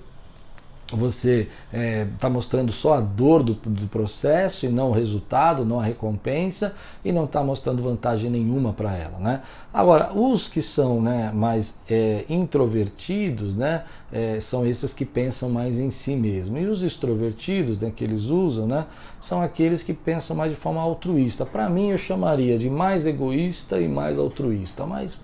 você 0.96 1.48
está 1.72 1.78
é, 1.78 2.06
tá 2.18 2.28
mostrando 2.28 2.72
só 2.72 2.94
a 2.94 3.00
dor 3.00 3.42
do, 3.42 3.54
do, 3.54 3.86
processo 3.88 4.66
e 4.66 4.68
não 4.68 4.90
o 4.90 4.92
resultado, 4.92 5.64
não 5.64 5.80
a 5.80 5.84
recompensa 5.84 6.74
e 7.04 7.12
não 7.12 7.24
está 7.24 7.42
mostrando 7.42 7.82
vantagem 7.82 8.30
nenhuma 8.30 8.72
para 8.72 8.94
ela, 8.96 9.18
né? 9.18 9.42
Agora, 9.72 10.12
os 10.12 10.48
que 10.48 10.60
são 10.62 11.00
né, 11.00 11.30
mais 11.32 11.78
é, 11.88 12.24
introvertidos, 12.28 13.54
né, 13.54 13.84
é, 14.12 14.40
são 14.40 14.66
esses 14.66 14.92
que 14.92 15.04
pensam 15.04 15.48
mais 15.48 15.78
em 15.78 15.90
si 15.90 16.16
mesmo 16.16 16.58
e 16.58 16.66
os 16.66 16.82
extrovertidos, 16.82 17.78
né, 17.78 17.92
que 17.94 18.02
eles 18.02 18.24
usam, 18.24 18.66
né, 18.66 18.86
são 19.20 19.40
aqueles 19.40 19.82
que 19.82 19.92
pensam 19.92 20.34
mais 20.36 20.50
de 20.50 20.56
forma 20.56 20.80
altruísta. 20.80 21.46
Para 21.46 21.68
mim, 21.68 21.90
eu 21.90 21.98
chamaria 21.98 22.58
de 22.58 22.68
mais 22.68 23.06
egoísta 23.06 23.80
e 23.80 23.86
mais 23.86 24.18
altruísta, 24.18 24.84
mas 24.84 25.16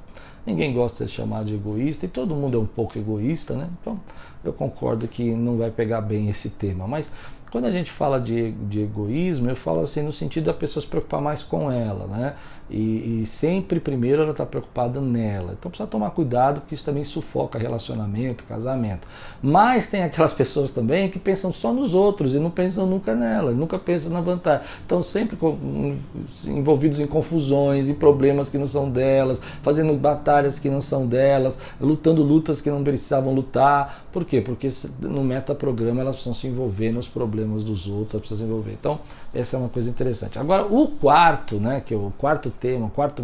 Ninguém 0.46 0.72
gosta 0.72 1.04
de 1.04 1.10
ser 1.10 1.16
chamado 1.16 1.46
de 1.46 1.54
egoísta 1.56 2.06
e 2.06 2.08
todo 2.08 2.36
mundo 2.36 2.56
é 2.56 2.60
um 2.60 2.66
pouco 2.66 2.96
egoísta, 2.96 3.54
né? 3.54 3.68
Então 3.80 3.98
eu 4.44 4.52
concordo 4.52 5.08
que 5.08 5.34
não 5.34 5.58
vai 5.58 5.72
pegar 5.72 6.00
bem 6.00 6.28
esse 6.28 6.50
tema. 6.50 6.86
Mas 6.86 7.10
quando 7.50 7.66
a 7.66 7.70
gente 7.70 7.90
fala 7.90 8.20
de, 8.20 8.50
de 8.52 8.80
egoísmo, 8.82 9.48
eu 9.48 9.56
falo 9.56 9.80
assim 9.80 10.02
no 10.02 10.12
sentido 10.12 10.44
da 10.44 10.54
pessoa 10.54 10.82
se 10.82 10.88
preocupar 10.88 11.20
mais 11.20 11.42
com 11.42 11.70
ela, 11.70 12.06
né? 12.06 12.34
E, 12.68 13.20
e 13.20 13.26
sempre 13.26 13.78
primeiro 13.78 14.22
ela 14.22 14.32
está 14.32 14.44
preocupada 14.44 15.00
nela. 15.00 15.54
Então 15.56 15.70
precisa 15.70 15.88
tomar 15.88 16.10
cuidado 16.10 16.60
porque 16.60 16.74
isso 16.74 16.84
também 16.84 17.04
sufoca 17.04 17.56
relacionamento, 17.56 18.42
casamento. 18.42 19.06
Mas 19.40 19.88
tem 19.88 20.02
aquelas 20.02 20.32
pessoas 20.34 20.72
também 20.72 21.08
que 21.08 21.18
pensam 21.18 21.52
só 21.52 21.72
nos 21.72 21.94
outros 21.94 22.34
e 22.34 22.40
não 22.40 22.50
pensam 22.50 22.84
nunca 22.84 23.14
nela, 23.14 23.52
nunca 23.52 23.78
pensam 23.78 24.10
na 24.10 24.20
vantagem. 24.20 24.66
Estão 24.80 25.00
sempre 25.00 25.38
envolvidos 26.44 26.98
em 26.98 27.06
confusões, 27.06 27.88
em 27.88 27.94
problemas 27.94 28.48
que 28.48 28.58
não 28.58 28.66
são 28.66 28.90
delas, 28.90 29.40
fazendo 29.62 29.94
batalhas 29.94 30.58
que 30.58 30.68
não 30.68 30.80
são 30.80 31.06
delas, 31.06 31.56
lutando 31.80 32.24
lutas 32.24 32.60
que 32.60 32.70
não 32.70 32.82
precisavam 32.82 33.32
lutar. 33.32 34.06
Por 34.12 34.24
quê? 34.24 34.40
Porque 34.40 34.68
no 35.00 35.22
metaprograma 35.22 36.00
elas 36.00 36.16
precisam 36.16 36.34
se 36.34 36.48
envolver 36.48 36.90
nos 36.90 37.06
problemas 37.06 37.35
dos 37.44 37.86
outros, 37.86 38.14
elas 38.14 38.26
precisam 38.26 38.38
se 38.38 38.44
envolver. 38.44 38.72
Então, 38.72 39.00
essa 39.34 39.56
é 39.56 39.60
uma 39.60 39.68
coisa 39.68 39.88
interessante. 39.90 40.38
Agora, 40.38 40.64
o 40.64 40.88
quarto, 40.88 41.58
né, 41.58 41.82
que 41.84 41.92
é 41.94 41.96
o 41.96 42.12
quarto 42.16 42.50
tema, 42.50 42.88
quarta 42.90 43.22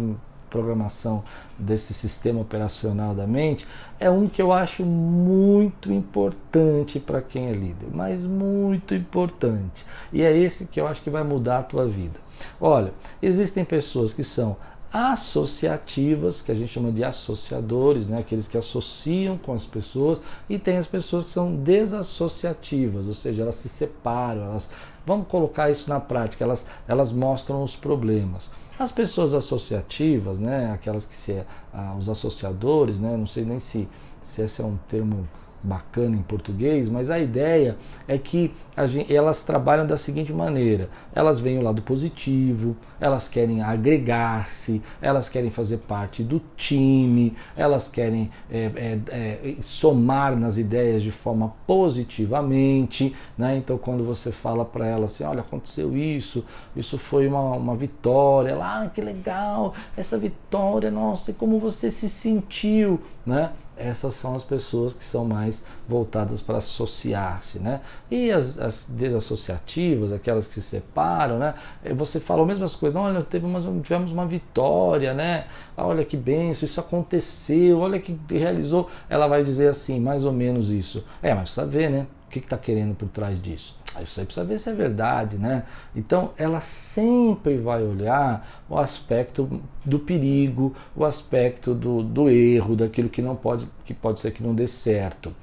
programação 0.53 1.23
desse 1.57 1.95
sistema 1.95 2.39
operacional 2.39 3.15
da 3.15 3.25
mente, 3.25 3.65
é 3.99 4.07
um 4.07 4.29
que 4.29 4.39
eu 4.39 4.51
acho 4.51 4.85
muito 4.85 5.91
importante 5.91 6.99
para 6.99 7.23
quem 7.23 7.47
é 7.47 7.51
líder, 7.51 7.87
mas 7.91 8.23
muito 8.23 8.93
importante. 8.93 9.83
E 10.11 10.21
é 10.21 10.37
esse 10.37 10.67
que 10.67 10.79
eu 10.79 10.85
acho 10.85 11.01
que 11.01 11.09
vai 11.09 11.23
mudar 11.23 11.59
a 11.59 11.63
tua 11.63 11.87
vida. 11.87 12.19
Olha, 12.61 12.93
existem 13.21 13.65
pessoas 13.65 14.13
que 14.13 14.23
são 14.23 14.55
associativas, 14.93 16.43
que 16.43 16.51
a 16.51 16.55
gente 16.55 16.71
chama 16.71 16.91
de 16.91 17.03
associadores, 17.03 18.07
né? 18.07 18.19
aqueles 18.19 18.47
que 18.47 18.55
associam 18.55 19.39
com 19.39 19.51
as 19.51 19.65
pessoas, 19.65 20.21
e 20.47 20.59
tem 20.59 20.77
as 20.77 20.85
pessoas 20.85 21.25
que 21.25 21.31
são 21.31 21.55
desassociativas, 21.55 23.07
ou 23.07 23.15
seja, 23.15 23.41
elas 23.41 23.55
se 23.55 23.67
separam, 23.67 24.43
elas, 24.43 24.69
vamos 25.03 25.27
colocar 25.27 25.71
isso 25.71 25.89
na 25.89 25.99
prática, 25.99 26.43
elas, 26.43 26.67
elas 26.87 27.11
mostram 27.11 27.63
os 27.63 27.75
problemas. 27.75 28.51
As 28.77 28.91
pessoas 28.91 29.33
associativas, 29.33 30.37
né, 30.37 30.71
aquelas 30.71 31.07
que 31.07 31.15
se 31.15 31.43
ah, 31.73 31.95
os 31.97 32.07
associadores, 32.07 32.99
né, 32.99 33.17
não 33.17 33.27
sei 33.27 33.45
nem 33.45 33.59
se, 33.59 33.89
se 34.23 34.43
esse 34.43 34.61
é 34.61 34.65
um 34.65 34.77
termo 34.87 35.27
bacana 35.63 36.15
em 36.15 36.21
português, 36.21 36.89
mas 36.89 37.09
a 37.09 37.17
ideia 37.17 37.77
é 38.07 38.17
que 38.17 38.51
gente, 38.85 39.15
elas 39.15 39.43
trabalham 39.43 39.85
da 39.87 39.97
seguinte 39.97 40.33
maneira: 40.33 40.89
elas 41.13 41.39
veem 41.39 41.57
o 41.59 41.61
lado 41.61 41.81
positivo, 41.81 42.75
elas 42.99 43.29
querem 43.29 43.61
agregar-se, 43.61 44.81
elas 45.01 45.29
querem 45.29 45.49
fazer 45.49 45.77
parte 45.79 46.23
do 46.23 46.41
time, 46.57 47.35
elas 47.55 47.87
querem 47.87 48.29
é, 48.51 48.71
é, 48.75 48.99
é, 49.09 49.55
somar 49.61 50.35
nas 50.35 50.57
ideias 50.57 51.01
de 51.03 51.11
forma 51.11 51.53
positivamente. 51.65 53.15
Né? 53.37 53.57
Então, 53.57 53.77
quando 53.77 54.03
você 54.03 54.31
fala 54.31 54.65
para 54.65 54.85
ela 54.85 55.05
assim: 55.05 55.23
olha, 55.23 55.41
aconteceu 55.41 55.95
isso, 55.95 56.43
isso 56.75 56.97
foi 56.97 57.27
uma, 57.27 57.51
uma 57.55 57.75
vitória, 57.75 58.51
ela, 58.51 58.83
ah, 58.83 58.89
que 58.89 59.01
legal, 59.01 59.73
essa 59.95 60.17
vitória, 60.17 60.91
nossa, 60.91 61.31
como 61.33 61.59
você 61.59 61.89
se 61.91 62.09
sentiu, 62.09 62.99
né? 63.25 63.51
Essas 63.75 64.13
são 64.13 64.35
as 64.35 64.43
pessoas 64.43 64.93
que 64.93 65.03
são 65.03 65.25
mais 65.25 65.63
voltadas 65.87 66.41
para 66.41 66.57
associar-se, 66.57 67.59
né? 67.59 67.81
E 68.09 68.31
as, 68.31 68.59
as, 68.59 68.89
desassociativas, 68.89 70.11
aquelas 70.11 70.47
que 70.47 70.53
se 70.55 70.61
separam, 70.61 71.39
né? 71.39 71.55
Você 71.95 72.19
fala 72.19 72.41
as 72.41 72.47
mesmas 72.47 72.75
coisas, 72.75 72.95
olha, 72.99 73.21
teve 73.23 73.45
uma, 73.45 73.59
tivemos 73.81 74.11
uma 74.11 74.25
vitória, 74.25 75.13
né? 75.13 75.45
Olha 75.75 76.05
que 76.05 76.15
benção, 76.15 76.65
isso 76.65 76.79
aconteceu, 76.79 77.79
olha 77.79 77.99
que 77.99 78.17
realizou. 78.29 78.89
Ela 79.09 79.27
vai 79.27 79.43
dizer 79.43 79.67
assim, 79.69 79.99
mais 79.99 80.25
ou 80.25 80.31
menos 80.31 80.69
isso. 80.69 81.03
É, 81.21 81.33
mas 81.33 81.43
precisa 81.43 81.65
ver, 81.65 81.89
né? 81.89 82.07
que 82.33 82.39
está 82.39 82.57
que 82.57 82.65
querendo 82.65 82.95
por 82.95 83.07
trás 83.09 83.39
disso? 83.39 83.75
Aí 83.95 84.05
você 84.05 84.25
precisa 84.25 84.45
ver 84.45 84.59
se 84.59 84.69
é 84.69 84.73
verdade, 84.73 85.37
né? 85.37 85.63
Então 85.95 86.31
ela 86.37 86.59
sempre 86.59 87.57
vai 87.57 87.83
olhar 87.83 88.63
o 88.69 88.77
aspecto 88.77 89.61
do 89.85 89.99
perigo, 89.99 90.75
o 90.95 91.05
aspecto 91.05 91.73
do, 91.73 92.01
do 92.01 92.29
erro, 92.29 92.75
daquilo 92.75 93.09
que 93.09 93.21
não 93.21 93.35
pode, 93.35 93.67
que 93.85 93.93
pode 93.93 94.21
ser 94.21 94.31
que 94.31 94.41
não 94.41 94.55
dê 94.55 94.67
certo. 94.67 95.33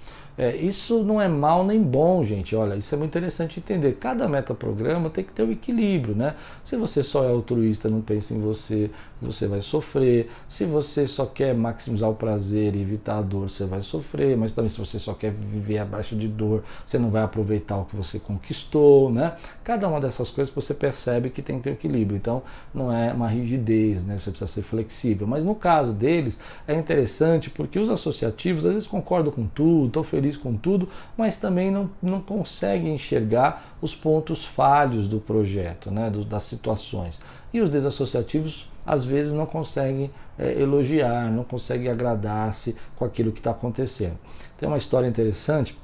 É, 0.41 0.57
isso 0.57 1.03
não 1.03 1.21
é 1.21 1.29
mal 1.29 1.67
nem 1.67 1.83
bom, 1.83 2.25
gente. 2.25 2.57
Olha, 2.57 2.75
isso 2.75 2.95
é 2.95 2.99
muito 2.99 3.11
interessante 3.11 3.61
entender. 3.61 3.99
Cada 4.01 4.27
metaprograma 4.27 5.11
tem 5.11 5.23
que 5.23 5.33
ter 5.33 5.43
um 5.43 5.53
equilíbrio, 5.53 6.15
né? 6.15 6.35
Se 6.65 6.77
você 6.77 7.03
só 7.03 7.25
é 7.25 7.29
altruísta, 7.29 7.91
não 7.91 8.01
pensa 8.01 8.33
em 8.33 8.41
você, 8.41 8.91
você 9.21 9.47
vai 9.47 9.61
sofrer. 9.61 10.31
Se 10.49 10.65
você 10.65 11.07
só 11.07 11.27
quer 11.27 11.55
maximizar 11.55 12.09
o 12.09 12.15
prazer 12.15 12.75
e 12.77 12.81
evitar 12.81 13.19
a 13.19 13.23
dor, 13.23 13.51
você 13.51 13.67
vai 13.67 13.83
sofrer. 13.83 14.37
Mas 14.37 14.53
também 14.53 14.71
se 14.71 14.79
você 14.79 14.99
só 14.99 15.13
quer 15.13 15.33
viver 15.33 15.79
abaixo 15.79 16.17
de 16.17 16.29
dor, 16.29 16.63
você 16.87 16.99
não 16.99 17.11
vai 17.11 17.23
aproveitar 17.23 17.77
o 17.77 17.85
que 17.85 17.97
você 17.97 18.19
conquistou, 18.19 19.13
né? 19.13 19.35
Cada 19.63 19.89
uma 19.89 20.01
dessas 20.01 20.31
coisas 20.31 20.55
você 20.55 20.73
percebe 20.73 21.31
que 21.31 21.43
tem 21.43 21.59
que 21.59 21.65
ter 21.65 21.71
equilíbrio. 21.73 22.17
Então, 22.17 22.43
não 22.73 22.93
é 22.93 23.13
uma 23.13 23.29
rigidez, 23.29 24.05
né? 24.07 24.19
Você 24.19 24.31
precisa 24.31 24.51
ser 24.51 24.63
flexível. 24.63 25.27
Mas 25.27 25.45
no 25.45 25.55
caso 25.55 25.93
deles, 25.93 26.39
é 26.67 26.75
interessante 26.75 27.51
porque 27.51 27.79
os 27.79 27.91
associativos 27.91 28.65
às 28.65 28.73
vezes 28.73 28.89
concordam 28.89 29.33
com 29.33 29.47
tudo, 29.47 29.87
estão 29.87 30.05
felizes 30.05 30.21
feliz 30.21 30.37
com 30.37 30.57
tudo, 30.57 30.89
mas 31.17 31.39
também 31.39 31.71
não, 31.71 31.91
não 32.03 32.21
consegue 32.21 32.89
enxergar 32.89 33.75
os 33.81 33.95
pontos 33.95 34.45
falhos 34.45 35.09
do 35.09 35.19
projeto, 35.19 35.91
né, 35.91 36.11
das 36.29 36.45
situações. 36.45 37.21
E 37.53 37.61
os 37.61 37.71
desassociativos 37.71 38.69
às 38.87 39.05
vezes 39.05 39.33
não 39.33 39.47
conseguem 39.47 40.11
é, 40.39 40.61
elogiar, 40.61 41.31
não 41.31 41.45
conseguem 41.45 41.91
agradar-se 41.91 42.77
com 42.97 43.05
aquilo 43.05 43.33
que 43.33 43.41
está 43.41 43.51
acontecendo. 43.51 44.19
Tem 44.59 44.69
uma 44.69 44.79
história 44.79 45.07
interessante: 45.07 45.79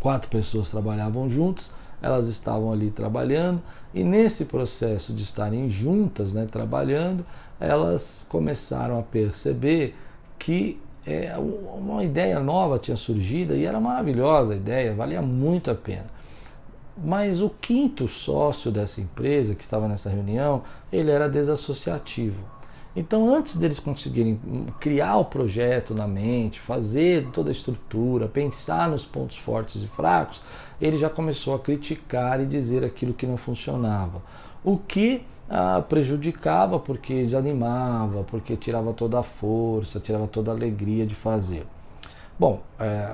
quatro 0.00 0.28
pessoas 0.28 0.70
trabalhavam 0.70 1.28
juntas, 1.28 1.74
elas 2.02 2.28
estavam 2.28 2.72
ali 2.72 2.90
trabalhando, 2.90 3.62
e 3.94 4.04
nesse 4.04 4.44
processo 4.46 5.12
de 5.12 5.22
estarem 5.22 5.70
juntas, 5.70 6.32
né, 6.32 6.46
trabalhando, 6.50 7.24
elas 7.58 8.26
começaram 8.28 8.98
a 8.98 9.02
perceber 9.02 9.96
que 10.38 10.80
é, 11.06 11.34
uma 11.38 12.04
ideia 12.04 12.40
nova 12.40 12.78
tinha 12.78 12.96
surgido 12.96 13.54
e 13.54 13.64
era 13.64 13.80
maravilhosa 13.80 14.54
a 14.54 14.56
ideia, 14.56 14.92
valia 14.92 15.22
muito 15.22 15.70
a 15.70 15.74
pena. 15.74 16.15
Mas 16.96 17.42
o 17.42 17.50
quinto 17.50 18.08
sócio 18.08 18.70
dessa 18.70 19.00
empresa 19.00 19.54
que 19.54 19.62
estava 19.62 19.86
nessa 19.86 20.08
reunião, 20.08 20.62
ele 20.90 21.10
era 21.10 21.28
desassociativo. 21.28 22.56
Então, 22.96 23.28
antes 23.34 23.58
deles 23.58 23.78
conseguirem 23.78 24.40
criar 24.80 25.18
o 25.18 25.24
projeto 25.26 25.94
na 25.94 26.08
mente, 26.08 26.58
fazer 26.58 27.28
toda 27.30 27.50
a 27.50 27.52
estrutura, 27.52 28.26
pensar 28.26 28.88
nos 28.88 29.04
pontos 29.04 29.36
fortes 29.36 29.82
e 29.82 29.86
fracos, 29.86 30.40
ele 30.80 30.96
já 30.96 31.10
começou 31.10 31.54
a 31.54 31.58
criticar 31.58 32.40
e 32.40 32.46
dizer 32.46 32.82
aquilo 32.82 33.12
que 33.12 33.26
não 33.26 33.36
funcionava. 33.36 34.22
O 34.64 34.78
que 34.78 35.22
ah, 35.48 35.84
prejudicava 35.86 36.78
porque 36.78 37.22
desanimava, 37.22 38.24
porque 38.24 38.56
tirava 38.56 38.94
toda 38.94 39.20
a 39.20 39.22
força, 39.22 40.00
tirava 40.00 40.26
toda 40.26 40.50
a 40.50 40.54
alegria 40.54 41.06
de 41.06 41.14
fazer. 41.14 41.66
Bom, 42.38 42.62
é, 42.80 43.12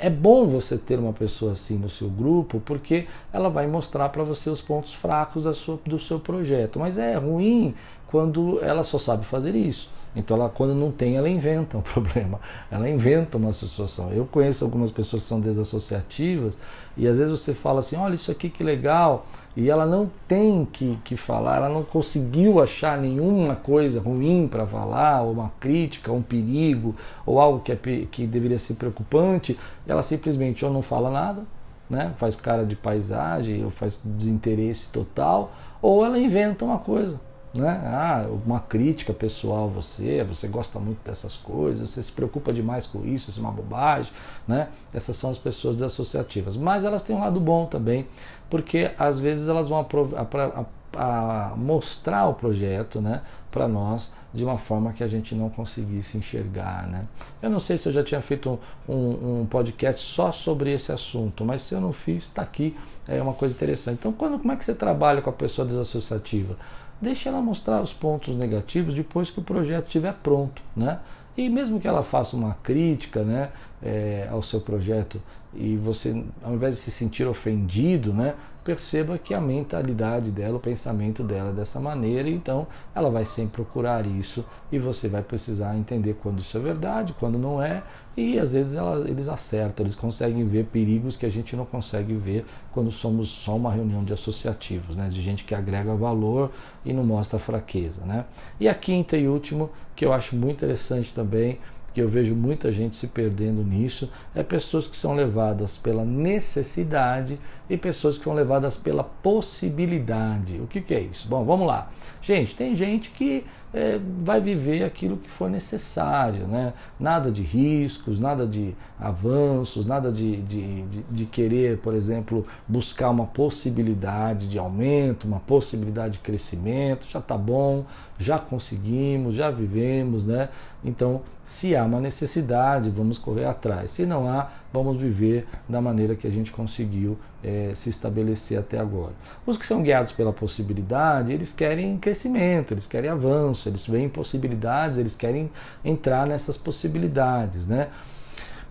é 0.00 0.10
bom 0.10 0.48
você 0.48 0.76
ter 0.76 0.98
uma 0.98 1.12
pessoa 1.12 1.52
assim 1.52 1.76
no 1.76 1.88
seu 1.88 2.08
grupo 2.08 2.60
porque 2.60 3.06
ela 3.32 3.48
vai 3.48 3.66
mostrar 3.66 4.08
para 4.08 4.22
você 4.22 4.50
os 4.50 4.60
pontos 4.60 4.94
fracos 4.94 5.44
sua, 5.56 5.78
do 5.86 5.98
seu 5.98 6.18
projeto, 6.18 6.78
mas 6.78 6.98
é 6.98 7.16
ruim 7.16 7.74
quando 8.06 8.58
ela 8.62 8.84
só 8.84 8.98
sabe 8.98 9.24
fazer 9.24 9.54
isso. 9.54 9.90
Então, 10.16 10.36
ela, 10.36 10.48
quando 10.48 10.74
não 10.74 10.92
tem, 10.92 11.16
ela 11.16 11.28
inventa 11.28 11.76
um 11.76 11.82
problema, 11.82 12.40
ela 12.70 12.88
inventa 12.88 13.36
uma 13.36 13.52
situação. 13.52 14.10
Eu 14.12 14.26
conheço 14.26 14.64
algumas 14.64 14.90
pessoas 14.90 15.22
que 15.22 15.28
são 15.28 15.40
desassociativas 15.40 16.58
e 16.96 17.08
às 17.08 17.18
vezes 17.18 17.38
você 17.38 17.52
fala 17.52 17.80
assim: 17.80 17.96
olha, 17.96 18.14
isso 18.14 18.30
aqui 18.30 18.48
que 18.48 18.62
legal, 18.62 19.26
e 19.56 19.68
ela 19.70 19.86
não 19.86 20.10
tem 20.28 20.64
que, 20.64 20.98
que 21.04 21.16
falar, 21.16 21.56
ela 21.56 21.68
não 21.68 21.82
conseguiu 21.82 22.60
achar 22.60 22.98
nenhuma 22.98 23.56
coisa 23.56 24.00
ruim 24.00 24.48
para 24.48 24.66
falar, 24.66 25.22
ou 25.22 25.32
uma 25.32 25.52
crítica, 25.60 26.12
um 26.12 26.22
perigo, 26.22 26.94
ou 27.26 27.40
algo 27.40 27.60
que, 27.60 27.72
é, 27.72 27.76
que 28.10 28.26
deveria 28.26 28.58
ser 28.58 28.74
preocupante, 28.74 29.58
ela 29.86 30.02
simplesmente 30.02 30.64
ou 30.64 30.72
não 30.72 30.82
fala 30.82 31.10
nada, 31.10 31.42
né, 31.88 32.12
faz 32.16 32.34
cara 32.34 32.64
de 32.64 32.74
paisagem, 32.74 33.64
ou 33.64 33.70
faz 33.70 34.00
desinteresse 34.04 34.88
total, 34.88 35.52
ou 35.82 36.04
ela 36.04 36.18
inventa 36.18 36.64
uma 36.64 36.78
coisa 36.78 37.20
né? 37.54 37.80
Ah, 37.86 38.26
uma 38.44 38.58
crítica 38.58 39.12
pessoal 39.12 39.66
a 39.66 39.68
você, 39.68 40.24
você 40.24 40.48
gosta 40.48 40.80
muito 40.80 41.04
dessas 41.04 41.36
coisas, 41.36 41.90
você 41.90 42.02
se 42.02 42.10
preocupa 42.10 42.52
demais 42.52 42.84
com 42.86 43.06
isso, 43.06 43.30
isso 43.30 43.38
é 43.38 43.42
uma 43.42 43.52
bobagem, 43.52 44.12
né? 44.46 44.68
Essas 44.92 45.16
são 45.16 45.30
as 45.30 45.38
pessoas 45.38 45.76
desassociativas. 45.76 46.56
Mas 46.56 46.84
elas 46.84 47.04
têm 47.04 47.14
um 47.14 47.20
lado 47.20 47.38
bom 47.38 47.66
também, 47.66 48.06
porque 48.50 48.90
às 48.98 49.20
vezes 49.20 49.48
elas 49.48 49.68
vão 49.68 49.78
a, 49.78 50.64
a, 50.96 51.50
a 51.52 51.56
mostrar 51.56 52.26
o 52.26 52.34
projeto, 52.34 53.00
né, 53.00 53.22
para 53.50 53.68
nós 53.68 54.12
de 54.32 54.44
uma 54.44 54.58
forma 54.58 54.92
que 54.92 55.04
a 55.04 55.06
gente 55.06 55.32
não 55.32 55.48
conseguisse 55.48 56.18
enxergar, 56.18 56.88
né? 56.88 57.06
Eu 57.40 57.48
não 57.48 57.60
sei 57.60 57.78
se 57.78 57.88
eu 57.88 57.92
já 57.92 58.02
tinha 58.02 58.20
feito 58.20 58.58
um, 58.88 58.92
um, 58.92 59.40
um 59.42 59.46
podcast 59.46 60.04
só 60.04 60.32
sobre 60.32 60.72
esse 60.72 60.90
assunto, 60.90 61.44
mas 61.44 61.62
se 61.62 61.72
eu 61.72 61.80
não 61.80 61.92
fiz, 61.92 62.24
está 62.24 62.42
aqui, 62.42 62.76
é 63.06 63.22
uma 63.22 63.32
coisa 63.32 63.54
interessante. 63.54 63.98
Então, 64.00 64.12
quando, 64.12 64.40
como 64.40 64.50
é 64.50 64.56
que 64.56 64.64
você 64.64 64.74
trabalha 64.74 65.22
com 65.22 65.30
a 65.30 65.32
pessoa 65.32 65.66
desassociativa? 65.66 66.56
Deixe 67.00 67.28
ela 67.28 67.40
mostrar 67.40 67.82
os 67.82 67.92
pontos 67.92 68.36
negativos 68.36 68.94
depois 68.94 69.30
que 69.30 69.40
o 69.40 69.42
projeto 69.42 69.86
estiver 69.86 70.14
pronto, 70.22 70.62
né? 70.76 71.00
E 71.36 71.48
mesmo 71.48 71.80
que 71.80 71.88
ela 71.88 72.02
faça 72.02 72.36
uma 72.36 72.54
crítica, 72.62 73.24
né, 73.24 73.50
é, 73.82 74.28
ao 74.30 74.42
seu 74.42 74.60
projeto 74.60 75.20
e 75.52 75.76
você, 75.76 76.24
ao 76.42 76.54
invés 76.54 76.74
de 76.74 76.80
se 76.80 76.90
sentir 76.90 77.26
ofendido, 77.26 78.12
né, 78.12 78.34
perceba 78.64 79.18
que 79.18 79.34
a 79.34 79.40
mentalidade 79.40 80.30
dela, 80.30 80.56
o 80.56 80.60
pensamento 80.60 81.22
dela 81.22 81.50
é 81.50 81.52
dessa 81.52 81.78
maneira, 81.78 82.28
então 82.28 82.66
ela 82.94 83.10
vai 83.10 83.26
sempre 83.26 83.62
procurar 83.62 84.06
isso 84.06 84.44
e 84.72 84.78
você 84.78 85.06
vai 85.06 85.22
precisar 85.22 85.76
entender 85.76 86.14
quando 86.22 86.40
isso 86.40 86.56
é 86.56 86.60
verdade, 86.60 87.14
quando 87.20 87.38
não 87.38 87.62
é, 87.62 87.82
e 88.16 88.38
às 88.38 88.52
vezes 88.52 88.74
ela, 88.74 89.06
eles 89.08 89.28
acertam, 89.28 89.84
eles 89.84 89.94
conseguem 89.94 90.46
ver 90.46 90.64
perigos 90.66 91.16
que 91.16 91.26
a 91.26 91.28
gente 91.28 91.54
não 91.54 91.66
consegue 91.66 92.14
ver 92.14 92.46
quando 92.72 92.90
somos 92.90 93.28
só 93.28 93.54
uma 93.54 93.70
reunião 93.70 94.02
de 94.02 94.12
associativos, 94.12 94.96
né, 94.96 95.08
de 95.08 95.20
gente 95.20 95.44
que 95.44 95.54
agrega 95.54 95.94
valor 95.94 96.50
e 96.84 96.92
não 96.92 97.04
mostra 97.04 97.38
fraqueza. 97.38 98.04
Né? 98.04 98.24
E 98.58 98.68
a 98.68 98.74
quinta 98.74 99.16
e 99.16 99.28
último, 99.28 99.70
que 99.94 100.04
eu 100.04 100.12
acho 100.12 100.34
muito 100.36 100.56
interessante 100.56 101.12
também, 101.12 101.58
que 101.94 102.02
eu 102.02 102.08
vejo 102.08 102.34
muita 102.34 102.72
gente 102.72 102.96
se 102.96 103.06
perdendo 103.06 103.62
nisso, 103.62 104.10
é 104.34 104.42
pessoas 104.42 104.88
que 104.88 104.96
são 104.96 105.14
levadas 105.14 105.78
pela 105.78 106.04
necessidade 106.04 107.38
e 107.70 107.76
pessoas 107.76 108.18
que 108.18 108.24
são 108.24 108.34
levadas 108.34 108.76
pela 108.76 109.04
possibilidade. 109.04 110.60
O 110.60 110.66
que, 110.66 110.80
que 110.80 110.92
é 110.92 111.00
isso? 111.00 111.28
Bom, 111.28 111.44
vamos 111.44 111.68
lá. 111.68 111.88
Gente, 112.20 112.56
tem 112.56 112.74
gente 112.74 113.10
que 113.10 113.44
é, 113.74 113.98
vai 114.22 114.40
viver 114.40 114.84
aquilo 114.84 115.16
que 115.16 115.28
for 115.28 115.50
necessário, 115.50 116.46
né? 116.46 116.72
Nada 116.98 117.30
de 117.32 117.42
riscos, 117.42 118.20
nada 118.20 118.46
de 118.46 118.72
avanços, 119.00 119.84
nada 119.84 120.12
de, 120.12 120.36
de, 120.42 120.82
de, 120.82 121.02
de, 121.10 121.26
querer, 121.26 121.78
por 121.78 121.92
exemplo, 121.92 122.46
buscar 122.68 123.10
uma 123.10 123.26
possibilidade 123.26 124.48
de 124.48 124.60
aumento, 124.60 125.26
uma 125.26 125.40
possibilidade 125.40 126.14
de 126.14 126.18
crescimento. 126.20 127.06
Já 127.08 127.18
está 127.18 127.36
bom, 127.36 127.84
já 128.16 128.38
conseguimos, 128.38 129.34
já 129.34 129.50
vivemos, 129.50 130.24
né? 130.24 130.50
Então, 130.84 131.22
se 131.44 131.74
há 131.74 131.84
uma 131.84 132.00
necessidade, 132.00 132.90
vamos 132.90 133.18
correr 133.18 133.44
atrás. 133.44 133.90
Se 133.90 134.06
não 134.06 134.28
há, 134.28 134.50
vamos 134.72 134.96
viver 134.96 135.48
da 135.68 135.80
maneira 135.80 136.14
que 136.14 136.28
a 136.28 136.30
gente 136.30 136.52
conseguiu 136.52 137.18
é, 137.44 137.72
se 137.74 137.90
estabelecer 137.90 138.58
até 138.58 138.78
agora. 138.78 139.12
Os 139.46 139.58
que 139.58 139.66
são 139.66 139.82
guiados 139.82 140.12
pela 140.12 140.32
possibilidade, 140.32 141.32
eles 141.32 141.52
querem 141.52 141.98
crescimento, 141.98 142.72
eles 142.72 142.86
querem 142.86 143.10
avanço, 143.10 143.68
eles 143.68 143.86
veem 143.86 144.08
possibilidades, 144.08 144.98
eles 144.98 145.14
querem 145.14 145.50
entrar 145.84 146.26
nessas 146.26 146.56
possibilidades, 146.56 147.68
né? 147.68 147.88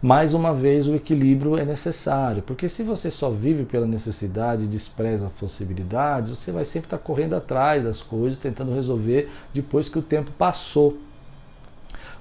Mais 0.01 0.33
uma 0.33 0.53
vez, 0.53 0.85
o 0.85 0.95
equilíbrio 0.95 1.57
é 1.57 1.63
necessário, 1.63 2.43
porque 2.43 2.67
se 2.67 2.83
você 2.83 3.09
só 3.09 3.29
vive 3.29 3.63
pela 3.63 3.85
necessidade 3.85 4.65
e 4.65 4.67
despreza 4.67 5.27
as 5.27 5.33
possibilidades, 5.33 6.31
você 6.31 6.51
vai 6.51 6.65
sempre 6.65 6.87
estar 6.87 6.97
correndo 6.97 7.35
atrás 7.35 7.85
das 7.85 8.01
coisas, 8.01 8.37
tentando 8.37 8.73
resolver 8.73 9.31
depois 9.53 9.87
que 9.87 9.97
o 9.97 10.01
tempo 10.01 10.29
passou. 10.31 10.97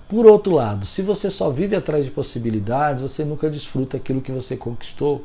Por 0.09 0.27
outro 0.27 0.53
lado, 0.53 0.87
se 0.87 1.03
você 1.03 1.29
só 1.29 1.51
vive 1.51 1.75
atrás 1.75 2.05
de 2.05 2.11
possibilidades, 2.13 3.03
você 3.03 3.25
nunca 3.25 3.51
desfruta 3.51 3.97
aquilo 3.97 4.21
que 4.21 4.31
você 4.31 4.57
conquistou. 4.57 5.25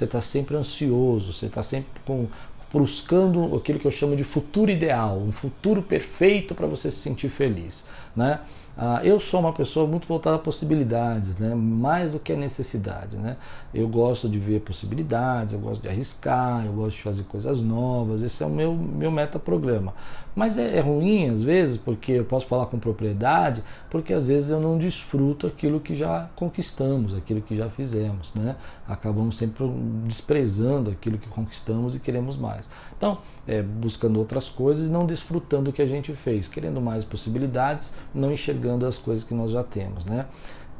Você 0.00 0.06
está 0.06 0.22
sempre 0.22 0.56
ansioso, 0.56 1.30
você 1.30 1.44
está 1.44 1.62
sempre 1.62 2.00
com, 2.06 2.26
buscando 2.72 3.54
aquilo 3.54 3.78
que 3.78 3.86
eu 3.86 3.90
chamo 3.90 4.16
de 4.16 4.24
futuro 4.24 4.70
ideal, 4.70 5.18
um 5.18 5.30
futuro 5.30 5.82
perfeito 5.82 6.54
para 6.54 6.66
você 6.66 6.90
se 6.90 6.96
sentir 6.96 7.28
feliz. 7.28 7.86
Né? 8.16 8.40
Ah, 8.78 9.02
eu 9.04 9.20
sou 9.20 9.40
uma 9.40 9.52
pessoa 9.52 9.86
muito 9.86 10.08
voltada 10.08 10.36
a 10.36 10.38
possibilidades, 10.38 11.36
né? 11.36 11.54
mais 11.54 12.10
do 12.10 12.18
que 12.18 12.32
a 12.32 12.36
necessidade. 12.36 13.18
Né? 13.18 13.36
Eu 13.74 13.86
gosto 13.88 14.26
de 14.26 14.38
ver 14.38 14.60
possibilidades, 14.60 15.52
eu 15.52 15.60
gosto 15.60 15.82
de 15.82 15.88
arriscar, 15.88 16.64
eu 16.64 16.72
gosto 16.72 16.96
de 16.96 17.02
fazer 17.02 17.24
coisas 17.24 17.60
novas, 17.60 18.22
esse 18.22 18.42
é 18.42 18.46
o 18.46 18.50
meu, 18.50 18.72
meu 18.74 19.10
metaprograma. 19.10 19.92
Mas 20.34 20.56
é, 20.58 20.76
é 20.76 20.80
ruim 20.80 21.28
às 21.28 21.42
vezes, 21.42 21.76
porque 21.76 22.12
eu 22.12 22.24
posso 22.24 22.46
falar 22.46 22.66
com 22.66 22.78
propriedade, 22.78 23.62
porque 23.90 24.12
às 24.12 24.28
vezes 24.28 24.50
eu 24.50 24.60
não 24.60 24.78
desfruto 24.78 25.46
aquilo 25.46 25.80
que 25.80 25.94
já 25.94 26.28
conquistamos, 26.36 27.14
aquilo 27.14 27.40
que 27.40 27.56
já 27.56 27.68
fizemos. 27.68 28.32
Né? 28.34 28.56
Acabamos 28.88 29.36
sempre 29.36 29.64
desprezando 30.04 30.90
aquilo 30.90 31.18
que 31.18 31.28
conquistamos 31.28 31.94
e 31.94 32.00
queremos 32.00 32.36
mais. 32.36 32.70
Então, 32.96 33.18
é, 33.46 33.62
buscando 33.62 34.18
outras 34.18 34.48
coisas 34.48 34.88
e 34.88 34.92
não 34.92 35.06
desfrutando 35.06 35.70
o 35.70 35.72
que 35.72 35.82
a 35.82 35.86
gente 35.86 36.12
fez, 36.14 36.46
querendo 36.46 36.80
mais 36.80 37.04
possibilidades, 37.04 37.96
não 38.14 38.32
enxergando 38.32 38.86
as 38.86 38.98
coisas 38.98 39.24
que 39.24 39.34
nós 39.34 39.50
já 39.50 39.64
temos. 39.64 40.04
Né? 40.04 40.26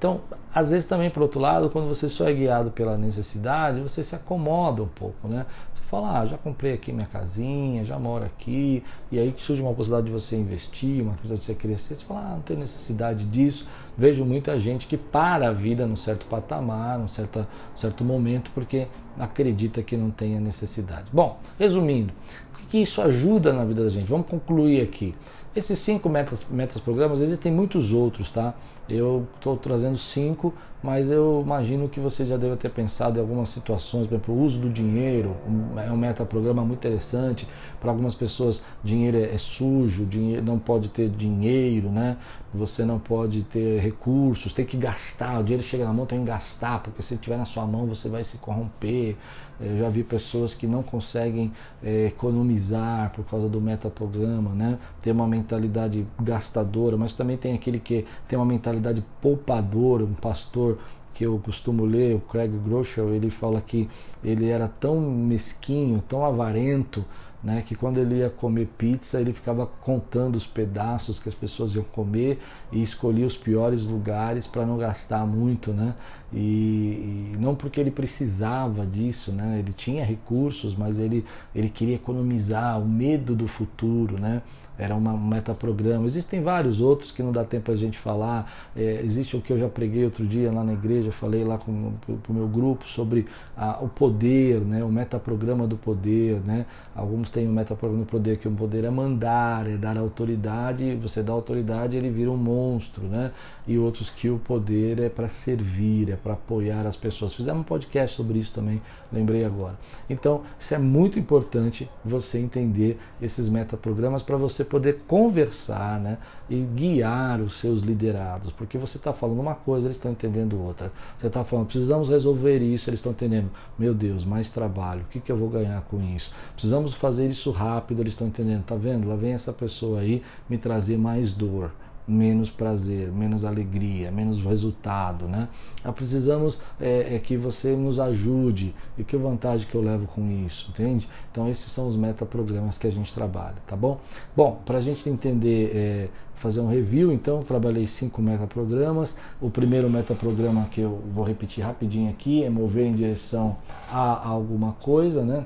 Então, 0.00 0.22
às 0.54 0.70
vezes 0.70 0.88
também, 0.88 1.10
por 1.10 1.22
outro 1.22 1.38
lado, 1.38 1.68
quando 1.68 1.86
você 1.86 2.08
só 2.08 2.26
é 2.26 2.32
guiado 2.32 2.70
pela 2.70 2.96
necessidade, 2.96 3.82
você 3.82 4.02
se 4.02 4.16
acomoda 4.16 4.82
um 4.82 4.88
pouco, 4.88 5.28
né? 5.28 5.44
Você 5.74 5.82
fala, 5.90 6.20
ah, 6.20 6.24
já 6.26 6.38
comprei 6.38 6.72
aqui 6.72 6.90
minha 6.90 7.06
casinha, 7.06 7.84
já 7.84 7.98
moro 7.98 8.24
aqui, 8.24 8.82
e 9.12 9.18
aí 9.18 9.34
surge 9.36 9.60
uma 9.60 9.74
possibilidade 9.74 10.06
de 10.06 10.12
você 10.18 10.36
investir, 10.36 11.02
uma 11.02 11.12
possibilidade 11.12 11.40
de 11.40 11.46
você 11.48 11.54
crescer, 11.54 11.96
você 11.96 12.04
fala, 12.06 12.20
ah, 12.20 12.34
não 12.36 12.40
tem 12.40 12.56
necessidade 12.56 13.26
disso. 13.26 13.68
Vejo 13.94 14.24
muita 14.24 14.58
gente 14.58 14.86
que 14.86 14.96
para 14.96 15.50
a 15.50 15.52
vida 15.52 15.86
num 15.86 15.96
certo 15.96 16.24
patamar, 16.24 16.98
num 16.98 17.06
certo, 17.06 17.46
certo 17.76 18.02
momento, 18.02 18.50
porque 18.54 18.88
acredita 19.18 19.82
que 19.82 19.98
não 19.98 20.10
tem 20.10 20.34
a 20.34 20.40
necessidade. 20.40 21.08
Bom, 21.12 21.38
resumindo, 21.58 22.10
o 22.54 22.68
que 22.68 22.78
isso 22.78 23.02
ajuda 23.02 23.52
na 23.52 23.66
vida 23.66 23.84
da 23.84 23.90
gente? 23.90 24.08
Vamos 24.08 24.26
concluir 24.26 24.80
aqui. 24.80 25.14
Esses 25.54 25.80
cinco 25.80 26.08
metas, 26.08 26.46
metas 26.48 26.80
programas, 26.80 27.20
existem 27.20 27.52
muitos 27.52 27.92
outros, 27.92 28.30
tá? 28.30 28.54
Eu 28.90 29.26
estou 29.36 29.56
trazendo 29.56 29.96
cinco, 29.98 30.52
mas 30.82 31.10
eu 31.10 31.42
imagino 31.44 31.88
que 31.88 32.00
você 32.00 32.24
já 32.24 32.36
deve 32.36 32.56
ter 32.56 32.70
pensado 32.70 33.18
em 33.18 33.20
algumas 33.20 33.50
situações, 33.50 34.06
por 34.06 34.14
exemplo, 34.14 34.34
o 34.34 34.42
uso 34.42 34.58
do 34.58 34.70
dinheiro 34.70 35.36
é 35.76 35.92
um 35.92 35.96
metaprograma 35.96 36.64
muito 36.64 36.78
interessante. 36.78 37.46
Para 37.78 37.90
algumas 37.90 38.14
pessoas, 38.14 38.62
dinheiro 38.82 39.16
é, 39.16 39.34
é 39.34 39.38
sujo, 39.38 40.06
dinheiro, 40.06 40.44
não 40.44 40.58
pode 40.58 40.88
ter 40.88 41.08
dinheiro, 41.10 41.90
né? 41.90 42.16
Você 42.52 42.84
não 42.84 42.98
pode 42.98 43.42
ter 43.44 43.80
recursos, 43.80 44.52
tem 44.52 44.64
que 44.64 44.76
gastar. 44.76 45.38
O 45.38 45.42
dinheiro 45.42 45.62
chega 45.62 45.84
na 45.84 45.92
mão, 45.92 46.06
tem 46.06 46.18
que 46.18 46.26
gastar, 46.26 46.82
porque 46.82 47.02
se 47.02 47.14
estiver 47.14 47.36
na 47.36 47.44
sua 47.44 47.66
mão 47.66 47.86
você 47.86 48.08
vai 48.08 48.24
se 48.24 48.38
corromper. 48.38 49.16
Eu 49.60 49.78
já 49.78 49.90
vi 49.90 50.02
pessoas 50.02 50.54
que 50.54 50.66
não 50.66 50.82
conseguem 50.82 51.52
é, 51.82 52.06
economizar 52.06 53.12
por 53.14 53.24
causa 53.26 53.46
do 53.46 53.60
metaprograma, 53.60 54.54
né? 54.54 54.78
Tem 55.02 55.12
uma 55.12 55.26
mentalidade 55.26 56.06
gastadora, 56.18 56.96
mas 56.96 57.12
também 57.12 57.36
tem 57.36 57.52
aquele 57.54 57.78
que 57.78 58.06
tem 58.26 58.38
uma 58.38 58.46
mentalidade 58.46 59.04
poupadora, 59.20 60.04
um 60.04 60.14
pastor 60.14 60.69
que 61.14 61.24
eu 61.24 61.38
costumo 61.38 61.84
ler, 61.84 62.14
o 62.14 62.20
Craig 62.20 62.50
Groeschel, 62.64 63.14
ele 63.14 63.30
fala 63.30 63.60
que 63.60 63.88
ele 64.22 64.48
era 64.48 64.68
tão 64.68 65.00
mesquinho, 65.00 66.02
tão 66.08 66.24
avarento, 66.24 67.04
né, 67.42 67.62
que 67.66 67.74
quando 67.74 67.98
ele 67.98 68.16
ia 68.16 68.28
comer 68.28 68.66
pizza, 68.76 69.20
ele 69.20 69.32
ficava 69.32 69.66
contando 69.66 70.36
os 70.36 70.46
pedaços 70.46 71.18
que 71.18 71.28
as 71.28 71.34
pessoas 71.34 71.74
iam 71.74 71.84
comer 71.84 72.38
e 72.70 72.82
escolhia 72.82 73.26
os 73.26 73.36
piores 73.36 73.86
lugares 73.86 74.46
para 74.46 74.66
não 74.66 74.76
gastar 74.76 75.26
muito, 75.26 75.72
né? 75.72 75.94
E, 76.32 77.32
e, 77.34 77.36
não 77.38 77.54
porque 77.54 77.80
ele 77.80 77.90
precisava 77.90 78.86
disso, 78.86 79.32
né? 79.32 79.58
Ele 79.58 79.72
tinha 79.72 80.04
recursos, 80.04 80.76
mas 80.76 80.98
ele, 80.98 81.24
ele 81.54 81.68
queria 81.68 81.96
economizar, 81.96 82.80
o 82.80 82.86
medo 82.86 83.34
do 83.34 83.48
futuro, 83.48 84.18
né? 84.18 84.42
era 84.80 84.96
uma, 84.96 85.12
um 85.12 85.26
metaprograma. 85.26 86.06
Existem 86.06 86.42
vários 86.42 86.80
outros 86.80 87.12
que 87.12 87.22
não 87.22 87.30
dá 87.30 87.44
tempo 87.44 87.70
a 87.70 87.76
gente 87.76 87.98
falar. 87.98 88.50
É, 88.74 89.02
existe 89.04 89.36
o 89.36 89.40
que 89.40 89.52
eu 89.52 89.58
já 89.58 89.68
preguei 89.68 90.04
outro 90.06 90.26
dia 90.26 90.50
lá 90.50 90.64
na 90.64 90.72
igreja, 90.72 91.12
falei 91.12 91.44
lá 91.44 91.58
com 91.58 91.70
o 91.70 92.32
meu 92.32 92.48
grupo 92.48 92.88
sobre 92.88 93.26
a, 93.54 93.78
o 93.82 93.88
poder, 93.88 94.60
né, 94.60 94.82
o 94.82 94.88
metaprograma 94.88 95.66
do 95.66 95.76
poder. 95.76 96.40
Né? 96.40 96.64
Alguns 96.94 97.30
têm 97.30 97.46
o 97.46 97.52
metaprograma 97.52 98.04
do 98.04 98.10
poder, 98.10 98.38
que 98.38 98.48
o 98.48 98.52
poder 98.52 98.84
é 98.84 98.90
mandar, 98.90 99.68
é 99.68 99.76
dar 99.76 99.98
autoridade, 99.98 100.94
você 100.94 101.22
dá 101.22 101.32
autoridade 101.32 101.96
ele 101.96 102.08
vira 102.08 102.30
um 102.30 102.36
monstro. 102.38 103.04
Né? 103.04 103.32
E 103.66 103.76
outros 103.76 104.08
que 104.08 104.30
o 104.30 104.38
poder 104.38 104.98
é 104.98 105.10
para 105.10 105.28
servir, 105.28 106.08
é 106.08 106.16
para 106.22 106.34
apoiar 106.34 106.86
as 106.86 106.96
pessoas. 106.96 107.34
Fizemos 107.34 107.60
um 107.60 107.64
podcast 107.64 108.16
sobre 108.16 108.38
isso 108.38 108.52
também, 108.52 108.80
lembrei 109.12 109.44
agora. 109.44 109.78
Então, 110.08 110.42
isso 110.58 110.74
é 110.74 110.78
muito 110.78 111.18
importante 111.18 111.90
você 112.04 112.38
entender 112.38 112.98
esses 113.20 113.48
metaprogramas 113.48 114.22
para 114.22 114.36
você 114.36 114.64
poder 114.64 115.02
conversar 115.06 116.00
né, 116.00 116.18
e 116.48 116.60
guiar 116.60 117.40
os 117.40 117.58
seus 117.58 117.82
liderados, 117.82 118.50
porque 118.52 118.78
você 118.78 118.96
está 118.96 119.12
falando 119.12 119.40
uma 119.40 119.54
coisa, 119.54 119.86
eles 119.86 119.96
estão 119.96 120.12
entendendo 120.12 120.60
outra. 120.60 120.92
Você 121.18 121.26
está 121.26 121.44
falando, 121.44 121.66
precisamos 121.66 122.08
resolver 122.08 122.58
isso, 122.58 122.90
eles 122.90 123.00
estão 123.00 123.12
entendendo, 123.12 123.50
meu 123.78 123.94
Deus, 123.94 124.24
mais 124.24 124.50
trabalho, 124.50 125.02
o 125.02 125.04
que, 125.06 125.20
que 125.20 125.30
eu 125.30 125.36
vou 125.36 125.48
ganhar 125.48 125.80
com 125.82 126.00
isso? 126.14 126.32
Precisamos 126.52 126.94
fazer 126.94 127.28
isso 127.28 127.50
rápido, 127.50 128.00
eles 128.00 128.12
estão 128.12 128.26
entendendo, 128.26 128.64
tá 128.64 128.76
vendo? 128.76 129.08
Lá 129.08 129.16
vem 129.16 129.32
essa 129.32 129.52
pessoa 129.52 130.00
aí 130.00 130.22
me 130.48 130.58
trazer 130.58 130.98
mais 130.98 131.32
dor 131.32 131.70
menos 132.10 132.50
prazer, 132.50 133.12
menos 133.12 133.44
alegria, 133.44 134.10
menos 134.10 134.42
resultado, 134.42 135.28
né? 135.28 135.48
Nós 135.84 135.94
precisamos 135.94 136.60
é, 136.80 137.14
é, 137.14 137.18
que 137.18 137.36
você 137.36 137.76
nos 137.76 138.00
ajude 138.00 138.74
e 138.98 139.04
que 139.04 139.16
vantagem 139.16 139.66
que 139.66 139.74
eu 139.74 139.82
levo 139.82 140.06
com 140.06 140.28
isso, 140.46 140.70
entende? 140.70 141.08
Então 141.30 141.48
esses 141.48 141.70
são 141.70 141.86
os 141.86 141.96
metaprogramas 141.96 142.76
que 142.76 142.86
a 142.86 142.90
gente 142.90 143.14
trabalha, 143.14 143.56
tá 143.66 143.76
bom? 143.76 144.00
Bom, 144.36 144.60
para 144.66 144.78
a 144.78 144.80
gente 144.80 145.08
entender, 145.08 145.70
é, 145.74 146.08
fazer 146.34 146.60
um 146.60 146.68
review, 146.68 147.12
então 147.12 147.42
trabalhei 147.42 147.86
cinco 147.86 148.20
metaprogramas. 148.20 149.16
O 149.40 149.48
primeiro 149.50 149.88
metaprograma 149.88 150.66
que 150.70 150.80
eu 150.80 151.00
vou 151.14 151.24
repetir 151.24 151.64
rapidinho 151.64 152.10
aqui 152.10 152.42
é 152.42 152.50
mover 152.50 152.86
em 152.86 152.94
direção 152.94 153.56
a 153.90 154.26
alguma 154.26 154.72
coisa, 154.72 155.22
né? 155.22 155.44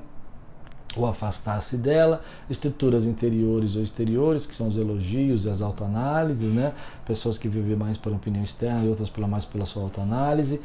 Ou 0.95 1.05
afastar-se 1.05 1.77
dela, 1.77 2.21
estruturas 2.49 3.05
interiores 3.05 3.75
ou 3.75 3.83
exteriores, 3.83 4.45
que 4.45 4.55
são 4.55 4.67
os 4.67 4.77
elogios 4.77 5.45
e 5.45 5.49
as 5.49 5.61
autoanálises, 5.61 6.53
né? 6.53 6.73
pessoas 7.05 7.37
que 7.37 7.47
vivem 7.47 7.75
mais 7.75 7.97
pela 7.97 8.15
opinião 8.15 8.43
externa 8.43 8.85
e 8.85 8.89
outras 8.89 9.09
pela, 9.09 9.27
mais 9.27 9.45
pela 9.45 9.65
sua 9.65 9.83
autoanálise, 9.83 10.61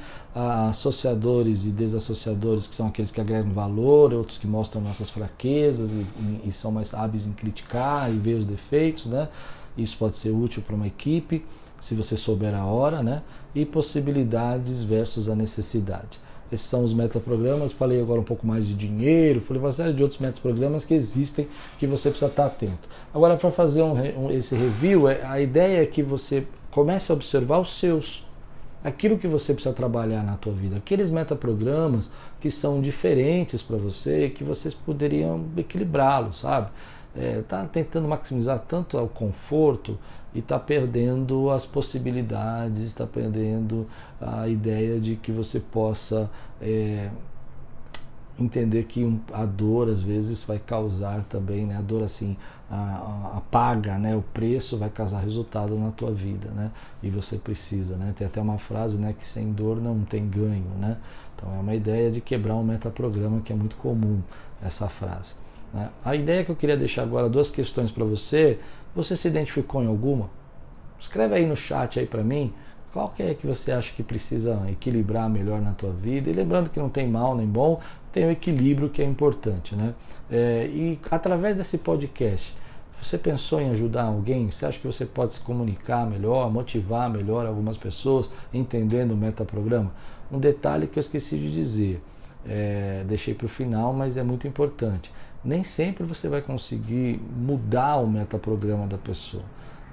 associadores 0.69 1.67
e 1.67 1.71
desassociadores, 1.71 2.67
que 2.67 2.75
são 2.75 2.87
aqueles 2.87 3.11
que 3.11 3.21
agregam 3.21 3.53
valor, 3.53 4.13
outros 4.13 4.39
que 4.39 4.47
mostram 4.47 4.83
nossas 4.83 5.11
fraquezas 5.11 5.91
e, 5.91 6.07
e, 6.45 6.49
e 6.49 6.53
são 6.53 6.71
mais 6.71 6.95
hábeis 6.95 7.27
em 7.27 7.33
criticar 7.33 8.11
e 8.11 8.17
ver 8.17 8.35
os 8.35 8.47
defeitos, 8.47 9.07
né? 9.07 9.29
isso 9.77 9.97
pode 9.97 10.17
ser 10.17 10.31
útil 10.31 10.63
para 10.63 10.75
uma 10.75 10.87
equipe, 10.87 11.45
se 11.81 11.95
você 11.95 12.17
souber 12.17 12.55
a 12.55 12.65
hora, 12.65 13.03
né? 13.03 13.23
e 13.55 13.65
possibilidades 13.65 14.83
versus 14.83 15.29
a 15.29 15.35
necessidade. 15.35 16.19
Esses 16.53 16.67
são 16.67 16.85
os 16.85 16.93
metaprogramas. 16.93 17.73
Falei 17.73 18.01
agora 18.01 18.21
um 18.21 18.25
pouco 18.25 18.47
mais 18.47 18.67
de 18.67 18.75
dinheiro, 18.75 19.41
falei 19.41 19.63
uma 19.63 19.73
série 19.73 19.93
de 19.93 20.03
outros 20.03 20.21
metaprogramas 20.21 20.85
que 20.85 20.95
existem 20.95 21.49
que 21.79 21.87
você 21.87 22.11
precisa 22.11 22.31
estar 22.31 22.47
atento. 22.47 22.89
Agora, 23.15 23.37
para 23.37 23.51
fazer 23.51 23.83
um, 23.83 23.95
um, 23.95 24.31
esse 24.31 24.55
review, 24.55 25.09
é, 25.09 25.25
a 25.25 25.41
ideia 25.41 25.83
é 25.83 25.87
que 25.87 26.03
você 26.03 26.45
comece 26.71 27.11
a 27.13 27.15
observar 27.15 27.61
os 27.61 27.79
seus. 27.79 28.27
Aquilo 28.83 29.19
que 29.19 29.29
você 29.29 29.53
precisa 29.53 29.75
trabalhar 29.75 30.23
na 30.23 30.39
tua 30.39 30.55
vida, 30.55 30.79
aqueles 30.79 31.11
metaprogramas 31.11 32.11
que 32.41 32.51
são 32.51 32.81
diferentes 32.81 33.61
para 33.61 33.77
você, 33.77 34.31
que 34.31 34.43
vocês 34.43 34.73
poderiam 34.73 35.45
equilibrá-los, 35.55 36.41
sabe? 36.41 36.71
É, 37.15 37.43
tentando 37.73 38.09
maximizar 38.09 38.65
tanto 38.67 38.97
o 38.97 39.09
conforto 39.09 39.99
e 40.35 40.39
está 40.39 40.59
perdendo 40.59 41.51
as 41.51 41.67
possibilidades, 41.67 42.87
está 42.87 43.07
perdendo 43.07 43.87
a 44.21 44.49
ideia 44.49 45.01
de 45.01 45.17
que 45.17 45.33
você 45.33 45.59
possa 45.59 46.31
é, 46.61 47.11
entender 48.39 48.85
que 48.85 49.21
a 49.33 49.45
dor 49.45 49.89
às 49.89 50.03
vezes 50.03 50.43
vai 50.43 50.59
causar 50.59 51.25
também, 51.25 51.67
né? 51.67 51.77
A 51.77 51.83
dor 51.83 52.03
assim, 52.03 52.37
a, 52.71 53.35
a 53.37 53.43
paga, 53.51 53.99
né? 53.99 54.17
O 54.17 54.23
preço 54.23 54.77
vai 54.77 54.89
causar 54.89 55.21
resultado 55.21 55.77
na 55.79 55.91
tua 55.91 56.13
vida, 56.13 56.49
né? 56.51 56.71
E 57.03 57.11
você 57.11 57.37
precisa, 57.37 57.97
né? 57.97 58.15
Tem 58.17 58.27
até 58.27 58.41
uma 58.41 58.59
frase, 58.59 58.99
né? 58.99 59.15
Que 59.19 59.29
sem 59.29 59.53
dor 59.53 59.81
não 59.81 60.01
tem 60.05 60.29
ganho, 60.29 60.71
né? 60.79 60.97
Então 61.37 61.55
é 61.55 61.59
uma 61.59 61.75
ideia 61.75 62.11
de 62.11 62.21
quebrar 62.21 62.55
um 62.55 62.63
metaprograma 62.63 63.41
que 63.41 63.53
é 63.53 63.57
muito 63.57 63.77
comum 63.77 64.21
essa 64.63 64.89
frase. 64.89 65.35
Né? 65.73 65.89
A 66.05 66.15
ideia 66.15 66.45
que 66.45 66.51
eu 66.51 66.57
queria 66.57 66.77
deixar 66.77 67.03
agora 67.03 67.29
duas 67.29 67.51
questões 67.51 67.91
para 67.91 68.05
você 68.05 68.59
você 68.95 69.17
se 69.17 69.29
identificou 69.29 69.83
em 69.83 69.87
alguma? 69.87 70.31
Escreve 70.99 71.35
aí 71.35 71.47
no 71.47 71.57
chat 71.57 71.99
aí 71.99 72.07
para 72.07 72.23
mim 72.23 72.53
qual 72.93 73.11
que 73.11 73.23
é 73.23 73.35
que 73.35 73.47
você 73.47 73.71
acha 73.73 73.93
que 73.95 74.03
precisa 74.03 74.61
equilibrar 74.69 75.29
melhor 75.31 75.61
na 75.61 75.73
tua 75.73 75.93
vida. 75.93 76.29
E 76.29 76.33
lembrando 76.33 76.69
que 76.71 76.79
não 76.79 76.89
tem 76.89 77.09
mal 77.09 77.37
nem 77.37 77.47
bom, 77.47 77.81
tem 78.13 78.27
o 78.27 78.31
equilíbrio 78.31 78.89
que 78.91 79.01
é 79.01 79.05
importante, 79.05 79.77
né? 79.77 79.95
É, 80.31 80.67
e 80.67 80.99
através 81.11 81.57
desse 81.57 81.79
podcast, 81.79 82.57
você 83.01 83.17
pensou 83.17 83.61
em 83.61 83.71
ajudar 83.71 84.05
alguém? 84.05 84.51
Você 84.51 84.67
acha 84.67 84.79
que 84.79 84.87
você 84.87 85.07
pode 85.07 85.35
se 85.35 85.41
comunicar 85.41 86.05
melhor, 86.05 86.53
motivar 86.53 87.09
melhor 87.09 87.47
algumas 87.47 87.77
pessoas, 87.77 88.29
entendendo 88.53 89.13
o 89.13 89.17
metaprograma? 89.17 89.93
Um 90.31 90.39
detalhe 90.39 90.87
que 90.87 90.99
eu 90.99 91.01
esqueci 91.01 91.39
de 91.39 91.51
dizer, 91.51 92.03
é, 92.47 93.05
deixei 93.07 93.35
para 93.35 93.47
o 93.47 93.49
final, 93.49 93.93
mas 93.93 94.17
é 94.17 94.23
muito 94.23 94.47
importante 94.47 95.11
nem 95.45 95.65
sempre 95.65 96.05
você 96.05 96.29
vai 96.29 96.43
conseguir 96.43 97.21
mudar 97.37 97.97
o 97.97 98.07
metaprograma 98.07 98.87
da 98.87 98.99
pessoa. 98.99 99.45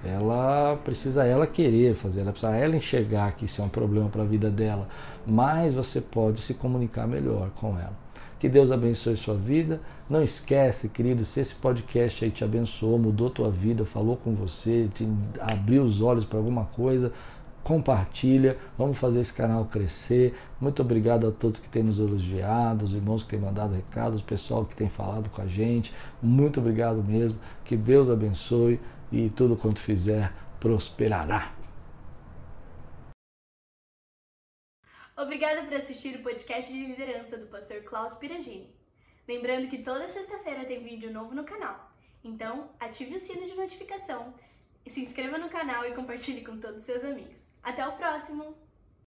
Ela 0.04 0.78
precisa 0.84 1.26
ela 1.26 1.48
querer 1.48 1.96
fazer, 1.96 2.22
ela 2.22 2.32
precisa 2.32 2.56
ela 2.56 2.76
enxergar 2.76 3.32
que 3.32 3.46
isso 3.46 3.62
é 3.62 3.66
um 3.66 3.70
problema 3.70 4.10
para 4.10 4.22
a 4.22 4.26
vida 4.26 4.50
dela, 4.50 4.88
mas 5.26 5.74
você 5.74 6.00
pode 6.00 6.42
se 6.42 6.54
comunicar 6.54 7.08
melhor 7.08 7.50
com 7.52 7.78
ela. 7.80 8.08
Que 8.40 8.48
Deus 8.48 8.72
abençoe 8.72 9.18
sua 9.18 9.34
vida. 9.34 9.82
Não 10.08 10.22
esquece, 10.22 10.90
querido, 10.90 11.26
se 11.26 11.40
esse 11.40 11.56
podcast 11.56 12.24
aí 12.24 12.30
te 12.30 12.44
abençoou, 12.44 13.00
mudou 13.00 13.32
tua 13.32 13.50
vida, 13.50 13.84
falou 13.84 14.16
com 14.16 14.36
você, 14.36 14.88
te 14.94 15.08
abriu 15.40 15.84
os 15.84 16.02
olhos 16.02 16.24
para 16.24 16.38
alguma 16.38 16.66
coisa, 16.66 17.12
compartilha, 17.68 18.58
vamos 18.78 18.98
fazer 18.98 19.20
esse 19.20 19.34
canal 19.34 19.66
crescer. 19.66 20.34
Muito 20.60 20.82
obrigado 20.82 21.28
a 21.28 21.32
todos 21.34 21.60
que 21.60 21.68
têm 21.68 21.84
nos 21.84 22.00
elogiado, 22.00 22.86
os 22.86 22.94
irmãos 22.94 23.24
que 23.24 23.32
têm 23.32 23.40
mandado 23.40 23.76
recados, 23.76 24.22
o 24.22 24.24
pessoal 24.24 24.66
que 24.66 24.74
tem 24.74 24.90
falado 24.90 25.30
com 25.30 25.42
a 25.42 25.48
gente. 25.48 25.94
Muito 26.24 26.62
obrigado 26.62 27.04
mesmo. 27.04 27.38
Que 27.66 27.76
Deus 27.76 28.10
abençoe 28.10 28.80
e 29.12 29.30
tudo 29.32 29.58
quanto 29.58 29.82
fizer 29.82 30.32
prosperará. 30.62 31.54
Obrigada 35.18 35.64
por 35.64 35.74
assistir 35.74 36.16
o 36.16 36.24
podcast 36.24 36.72
de 36.72 36.86
liderança 36.86 37.38
do 37.38 37.48
pastor 37.48 37.82
Klaus 37.82 38.14
Piragini. 38.14 38.74
Lembrando 39.28 39.68
que 39.68 39.80
toda 39.80 40.08
sexta-feira 40.08 40.64
tem 40.64 40.82
vídeo 40.82 41.12
novo 41.12 41.36
no 41.36 41.44
canal. 41.44 41.92
Então, 42.24 42.70
ative 42.80 43.16
o 43.16 43.20
sino 43.20 43.46
de 43.46 43.56
notificação, 43.56 44.34
se 44.88 45.02
inscreva 45.02 45.38
no 45.38 45.50
canal 45.50 45.86
e 45.86 45.94
compartilhe 45.94 46.46
com 46.46 46.58
todos 46.58 46.78
os 46.78 46.86
seus 46.86 47.04
amigos. 47.04 47.47
Até 47.68 47.86
o 47.86 47.98
próximo! 47.98 48.67